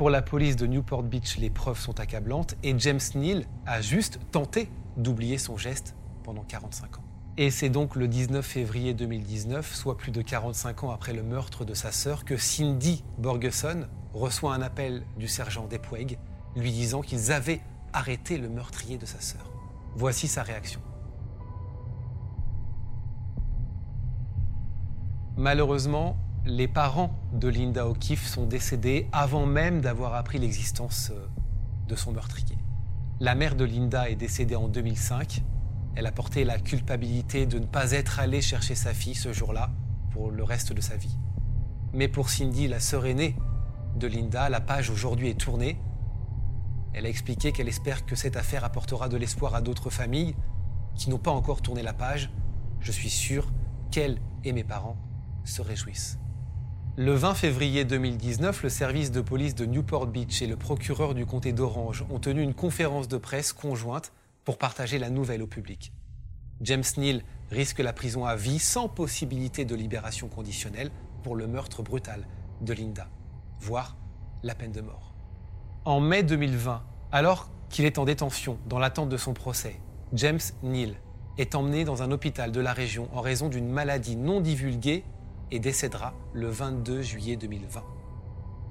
Pour 0.00 0.08
la 0.08 0.22
police 0.22 0.56
de 0.56 0.66
Newport 0.66 1.02
Beach, 1.02 1.36
les 1.36 1.50
preuves 1.50 1.78
sont 1.78 2.00
accablantes 2.00 2.56
et 2.62 2.74
James 2.78 3.00
Neal 3.16 3.44
a 3.66 3.82
juste 3.82 4.18
tenté 4.30 4.70
d'oublier 4.96 5.36
son 5.36 5.58
geste 5.58 5.94
pendant 6.22 6.42
45 6.42 6.96
ans. 6.96 7.04
Et 7.36 7.50
c'est 7.50 7.68
donc 7.68 7.96
le 7.96 8.08
19 8.08 8.42
février 8.42 8.94
2019, 8.94 9.74
soit 9.74 9.98
plus 9.98 10.10
de 10.10 10.22
45 10.22 10.84
ans 10.84 10.90
après 10.90 11.12
le 11.12 11.22
meurtre 11.22 11.66
de 11.66 11.74
sa 11.74 11.92
sœur, 11.92 12.24
que 12.24 12.38
Cindy 12.38 13.04
Borgeson 13.18 13.88
reçoit 14.14 14.54
un 14.54 14.62
appel 14.62 15.02
du 15.18 15.28
sergent 15.28 15.66
Depweg 15.66 16.18
lui 16.56 16.72
disant 16.72 17.02
qu'ils 17.02 17.30
avaient 17.30 17.60
arrêté 17.92 18.38
le 18.38 18.48
meurtrier 18.48 18.96
de 18.96 19.04
sa 19.04 19.20
sœur. 19.20 19.52
Voici 19.96 20.28
sa 20.28 20.42
réaction. 20.42 20.80
Malheureusement, 25.36 26.16
les 26.46 26.68
parents 26.68 27.14
de 27.32 27.48
Linda 27.48 27.86
O'Keeffe 27.86 28.26
sont 28.26 28.46
décédés 28.46 29.08
avant 29.12 29.46
même 29.46 29.80
d'avoir 29.80 30.14
appris 30.14 30.38
l'existence 30.38 31.10
euh, 31.12 31.26
de 31.88 31.96
son 31.96 32.12
meurtrier. 32.12 32.56
La 33.20 33.34
mère 33.34 33.54
de 33.54 33.64
Linda 33.64 34.08
est 34.08 34.16
décédée 34.16 34.56
en 34.56 34.68
2005 34.68 35.42
elle 35.96 36.06
a 36.06 36.12
porté 36.12 36.44
la 36.44 36.58
culpabilité 36.58 37.46
de 37.46 37.58
ne 37.58 37.66
pas 37.66 37.92
être 37.92 38.20
allée 38.20 38.40
chercher 38.40 38.74
sa 38.74 38.94
fille 38.94 39.14
ce 39.14 39.32
jour-là 39.32 39.70
pour 40.12 40.30
le 40.30 40.44
reste 40.44 40.72
de 40.72 40.80
sa 40.80 40.96
vie. 40.96 41.16
Mais 41.92 42.08
pour 42.08 42.30
Cindy, 42.30 42.68
la 42.68 42.80
sœur 42.80 43.06
aînée 43.06 43.36
de 43.96 44.06
Linda, 44.06 44.48
la 44.48 44.60
page 44.60 44.90
aujourd'hui 44.90 45.28
est 45.28 45.40
tournée. 45.40 45.80
Elle 46.92 47.06
a 47.06 47.08
expliqué 47.08 47.52
qu'elle 47.52 47.68
espère 47.68 48.06
que 48.06 48.14
cette 48.14 48.36
affaire 48.36 48.64
apportera 48.64 49.08
de 49.08 49.16
l'espoir 49.16 49.54
à 49.54 49.60
d'autres 49.60 49.90
familles 49.90 50.34
qui 50.94 51.10
n'ont 51.10 51.18
pas 51.18 51.30
encore 51.30 51.60
tourné 51.60 51.82
la 51.82 51.92
page. 51.92 52.30
Je 52.80 52.92
suis 52.92 53.10
sûr 53.10 53.50
qu'elle 53.90 54.20
et 54.44 54.52
mes 54.52 54.64
parents 54.64 54.96
se 55.44 55.60
réjouissent. 55.60 56.18
Le 56.96 57.14
20 57.14 57.34
février 57.34 57.84
2019, 57.84 58.64
le 58.64 58.68
service 58.68 59.12
de 59.12 59.20
police 59.20 59.54
de 59.54 59.64
Newport 59.64 60.08
Beach 60.08 60.42
et 60.42 60.48
le 60.48 60.56
procureur 60.56 61.14
du 61.14 61.24
comté 61.24 61.52
d'Orange 61.52 62.04
ont 62.10 62.18
tenu 62.18 62.42
une 62.42 62.52
conférence 62.52 63.06
de 63.06 63.16
presse 63.16 63.52
conjointe 63.52 64.12
pour 64.44 64.58
partager 64.58 64.98
la 64.98 65.08
nouvelle 65.08 65.40
au 65.40 65.46
public. 65.46 65.92
James 66.60 66.84
Neal 66.96 67.22
risque 67.52 67.78
la 67.78 67.92
prison 67.92 68.26
à 68.26 68.34
vie 68.34 68.58
sans 68.58 68.88
possibilité 68.88 69.64
de 69.64 69.76
libération 69.76 70.26
conditionnelle 70.28 70.90
pour 71.22 71.36
le 71.36 71.46
meurtre 71.46 71.82
brutal 71.84 72.26
de 72.60 72.72
Linda, 72.72 73.08
voire 73.60 73.96
la 74.42 74.56
peine 74.56 74.72
de 74.72 74.80
mort. 74.80 75.14
En 75.84 76.00
mai 76.00 76.24
2020, 76.24 76.82
alors 77.12 77.50
qu'il 77.68 77.84
est 77.84 77.98
en 77.98 78.04
détention 78.04 78.58
dans 78.66 78.80
l'attente 78.80 79.08
de 79.08 79.16
son 79.16 79.32
procès, 79.32 79.80
James 80.12 80.40
Neal 80.64 80.96
est 81.38 81.54
emmené 81.54 81.84
dans 81.84 82.02
un 82.02 82.10
hôpital 82.10 82.50
de 82.50 82.60
la 82.60 82.72
région 82.72 83.08
en 83.14 83.20
raison 83.20 83.48
d'une 83.48 83.68
maladie 83.70 84.16
non 84.16 84.40
divulguée 84.40 85.04
et 85.50 85.58
décédera 85.58 86.14
le 86.32 86.48
22 86.48 87.02
juillet 87.02 87.36
2020. 87.36 87.82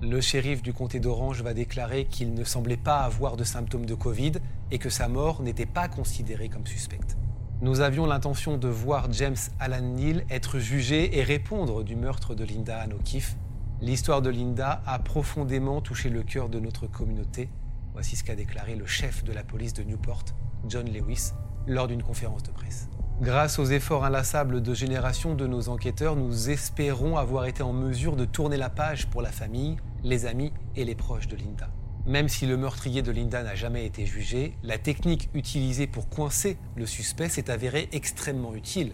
Le 0.01 0.21
shérif 0.21 0.61
du 0.61 0.71
comté 0.71 1.01
d'Orange 1.01 1.41
va 1.41 1.53
déclarer 1.53 2.05
qu'il 2.05 2.33
ne 2.33 2.43
semblait 2.45 2.77
pas 2.77 2.99
avoir 2.99 3.35
de 3.35 3.43
symptômes 3.43 3.85
de 3.85 3.95
Covid 3.95 4.33
et 4.71 4.79
que 4.79 4.89
sa 4.89 5.09
mort 5.09 5.41
n'était 5.41 5.65
pas 5.65 5.89
considérée 5.89 6.47
comme 6.47 6.65
suspecte. 6.65 7.17
Nous 7.61 7.81
avions 7.81 8.05
l'intention 8.05 8.57
de 8.57 8.69
voir 8.69 9.11
James 9.11 9.35
Alan 9.59 9.81
Neal 9.81 10.25
être 10.29 10.59
jugé 10.59 11.17
et 11.17 11.23
répondre 11.23 11.83
du 11.83 11.97
meurtre 11.97 12.33
de 12.33 12.45
Linda 12.45 12.79
Ann 12.79 12.93
O'Keeffe. 12.93 13.35
L'histoire 13.81 14.21
de 14.21 14.29
Linda 14.29 14.81
a 14.85 14.99
profondément 14.99 15.81
touché 15.81 16.09
le 16.09 16.23
cœur 16.23 16.47
de 16.47 16.61
notre 16.61 16.87
communauté. 16.87 17.49
Voici 17.91 18.15
ce 18.15 18.23
qu'a 18.23 18.35
déclaré 18.35 18.77
le 18.77 18.85
chef 18.85 19.25
de 19.25 19.33
la 19.33 19.43
police 19.43 19.73
de 19.73 19.83
Newport, 19.83 20.23
John 20.69 20.89
Lewis, 20.89 21.33
lors 21.67 21.89
d'une 21.89 22.03
conférence 22.03 22.43
de 22.43 22.51
presse. 22.51 22.87
Grâce 23.21 23.60
aux 23.60 23.65
efforts 23.65 24.05
inlassables 24.05 24.62
de 24.62 24.73
génération 24.73 25.36
de 25.36 25.45
nos 25.45 25.67
enquêteurs, 25.67 26.15
nous 26.15 26.49
espérons 26.49 27.17
avoir 27.17 27.47
été 27.47 27.62
en 27.62 27.73
mesure 27.73 28.15
de 28.15 28.23
tourner 28.23 28.55
la 28.55 28.69
page 28.69 29.08
pour 29.08 29.21
la 29.21 29.29
famille, 29.29 29.75
les 30.05 30.25
amis 30.25 30.53
et 30.77 30.86
les 30.86 30.95
proches 30.95 31.27
de 31.27 31.36
Linda. 31.36 31.69
Même 32.05 32.29
si 32.29 32.45
le 32.45 32.55
meurtrier 32.55 33.01
de 33.01 33.12
Linda 33.12 33.43
n'a 33.43 33.55
jamais 33.55 33.86
été 33.86 34.05
jugé, 34.05 34.58
la 34.63 34.77
technique 34.77 35.29
utilisée 35.34 35.86
pour 35.86 36.08
coincer 36.08 36.55
le 36.77 36.86
suspect 36.86 37.27
s'est 37.27 37.51
avérée 37.51 37.89
extrêmement 37.91 38.55
utile. 38.55 38.93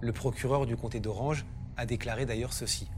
Le 0.00 0.12
procureur 0.12 0.64
du 0.66 0.76
comté 0.76 1.00
d'Orange 1.00 1.44
a 1.76 1.86
déclaré 1.86 2.24
d'ailleurs 2.24 2.52
ceci. 2.52 2.88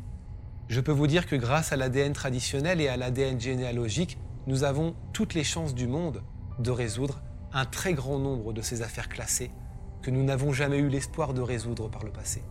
Je 0.68 0.82
peux 0.82 0.92
vous 0.92 1.06
dire 1.06 1.26
que 1.26 1.36
grâce 1.36 1.72
à 1.72 1.76
l'ADN 1.76 2.12
traditionnel 2.12 2.82
et 2.82 2.88
à 2.88 2.98
l'ADN 2.98 3.40
généalogique, 3.40 4.18
nous 4.46 4.64
avons 4.64 4.94
toutes 5.14 5.32
les 5.32 5.44
chances 5.44 5.74
du 5.74 5.86
monde 5.86 6.22
de 6.58 6.70
résoudre 6.70 7.22
un 7.54 7.64
très 7.64 7.94
grand 7.94 8.18
nombre 8.18 8.52
de 8.52 8.60
ces 8.60 8.82
affaires 8.82 9.08
classées 9.08 9.50
que 10.02 10.10
nous 10.10 10.22
n'avons 10.22 10.52
jamais 10.52 10.78
eu 10.78 10.88
l'espoir 10.88 11.34
de 11.34 11.40
résoudre 11.40 11.88
par 11.88 12.04
le 12.04 12.10
passé. 12.10 12.42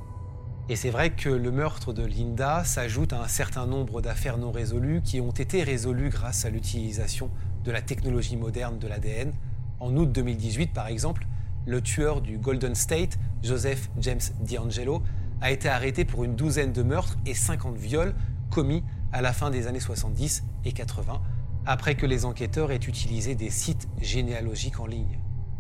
Et 0.69 0.75
c'est 0.75 0.89
vrai 0.89 1.12
que 1.12 1.29
le 1.29 1.49
meurtre 1.49 1.93
de 1.93 2.05
Linda 2.05 2.65
s'ajoute 2.65 3.13
à 3.13 3.21
un 3.21 3.27
certain 3.29 3.65
nombre 3.65 4.01
d'affaires 4.01 4.38
non 4.38 4.51
résolues 4.51 5.01
qui 5.01 5.21
ont 5.21 5.31
été 5.31 5.63
résolues 5.63 6.10
grâce 6.10 6.43
à 6.43 6.49
l'utilisation 6.49 7.29
de 7.63 7.71
la 7.71 7.81
technologie 7.81 8.36
moderne 8.36 8.77
de 8.77 8.88
l'ADN. 8.88 9.31
En 9.79 9.95
août 9.95 10.12
2018, 10.12 10.73
par 10.73 10.88
exemple, 10.88 11.25
le 11.65 11.81
tueur 11.81 12.21
du 12.21 12.38
Golden 12.38 12.75
State, 12.75 13.17
Joseph 13.43 13.89
James 13.99 14.19
D'Angelo, 14.41 15.01
a 15.39 15.51
été 15.51 15.69
arrêté 15.69 16.03
pour 16.03 16.25
une 16.25 16.36
douzaine 16.36 16.73
de 16.73 16.83
meurtres 16.83 17.17
et 17.25 17.33
50 17.33 17.77
viols 17.77 18.13
commis 18.49 18.83
à 19.13 19.21
la 19.21 19.31
fin 19.31 19.49
des 19.49 19.67
années 19.67 19.79
70 19.79 20.43
et 20.65 20.73
80, 20.73 21.21
après 21.65 21.95
que 21.95 22.05
les 22.05 22.25
enquêteurs 22.25 22.71
aient 22.71 22.75
utilisé 22.75 23.36
des 23.36 23.49
sites 23.49 23.88
généalogiques 24.01 24.79
en 24.79 24.86
ligne. 24.86 25.19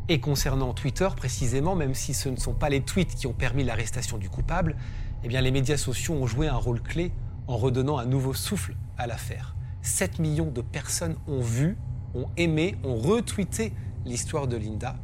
Et 0.09 0.19
concernant 0.19 0.73
Twitter 0.73 1.09
précisément, 1.15 1.75
même 1.75 1.93
si 1.93 2.13
ce 2.13 2.29
ne 2.29 2.37
sont 2.37 2.53
pas 2.53 2.69
les 2.69 2.81
tweets 2.81 3.15
qui 3.15 3.27
ont 3.27 3.33
permis 3.33 3.65
l'arrestation 3.65 4.17
du 4.17 4.29
coupable, 4.29 4.77
eh 5.23 5.27
bien 5.27 5.41
les 5.41 5.51
médias 5.51 5.77
sociaux 5.77 6.13
ont 6.13 6.25
joué 6.25 6.47
un 6.47 6.55
rôle 6.55 6.81
clé 6.81 7.11
en 7.47 7.57
redonnant 7.57 7.97
un 7.97 8.05
nouveau 8.05 8.33
souffle 8.33 8.75
à 8.97 9.07
l'affaire. 9.07 9.55
7 9.81 10.19
millions 10.19 10.51
de 10.51 10.61
personnes 10.61 11.17
ont 11.27 11.41
vu, 11.41 11.77
ont 12.15 12.27
aimé, 12.37 12.75
ont 12.83 12.95
retweeté 12.95 13.73
l'histoire 14.05 14.47
de 14.47 14.55
Linda. 14.55 14.95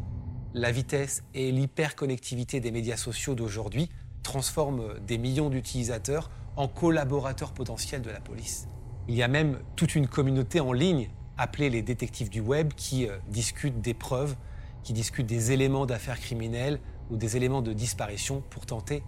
La 0.54 0.72
vitesse 0.72 1.24
et 1.34 1.52
l'hyperconnectivité 1.52 2.60
des 2.60 2.72
médias 2.72 2.98
sociaux 2.98 3.36
d'aujourd'hui 3.36 3.90
transforment 4.24 5.00
des 5.06 5.18
millions 5.18 5.50
d'utilisateurs 5.50 6.32
en 6.56 6.68
collaborateurs 6.68 7.52
potentiels 7.52 8.02
de 8.02 8.10
la 8.10 8.22
police. 8.22 8.68
Il 9.08 9.16
y 9.16 9.24
a 9.24 9.28
même 9.28 9.60
toute 9.76 9.96
une 9.96 10.08
communauté 10.08 10.60
en 10.62 10.72
ligne 10.72 11.10
appelée 11.38 11.70
les 11.70 11.82
détectives 11.82 12.30
du 12.30 12.40
web 12.40 12.74
qui 12.76 13.08
euh, 13.08 13.18
discutent 13.28 13.82
des 13.82 13.94
preuves, 13.94 14.36
qui 14.84 14.94
discutent 14.94 15.26
des 15.26 15.52
éléments 15.52 15.86
d'affaires 15.86 16.20
criminelles 16.20 16.80
ou 17.10 17.18
des 17.18 17.38
éléments 17.38 17.62
de 17.62 17.74
disparition 17.74 18.42
pour 18.50 18.66
tenter 18.66 19.04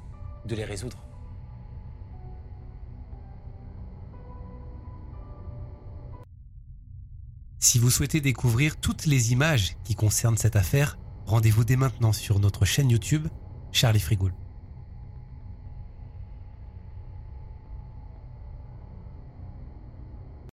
de 0.45 0.55
les 0.55 0.65
résoudre. 0.65 0.97
Si 7.59 7.79
vous 7.79 7.89
souhaitez 7.89 8.21
découvrir 8.21 8.77
toutes 8.77 9.05
les 9.05 9.33
images 9.33 9.75
qui 9.83 9.95
concernent 9.95 10.37
cette 10.37 10.55
affaire, 10.55 10.97
rendez-vous 11.25 11.63
dès 11.63 11.75
maintenant 11.75 12.13
sur 12.13 12.39
notre 12.39 12.63
chaîne 12.63 12.89
YouTube 12.89 13.27
Charlie 13.71 13.99
Frigoul. 13.99 14.33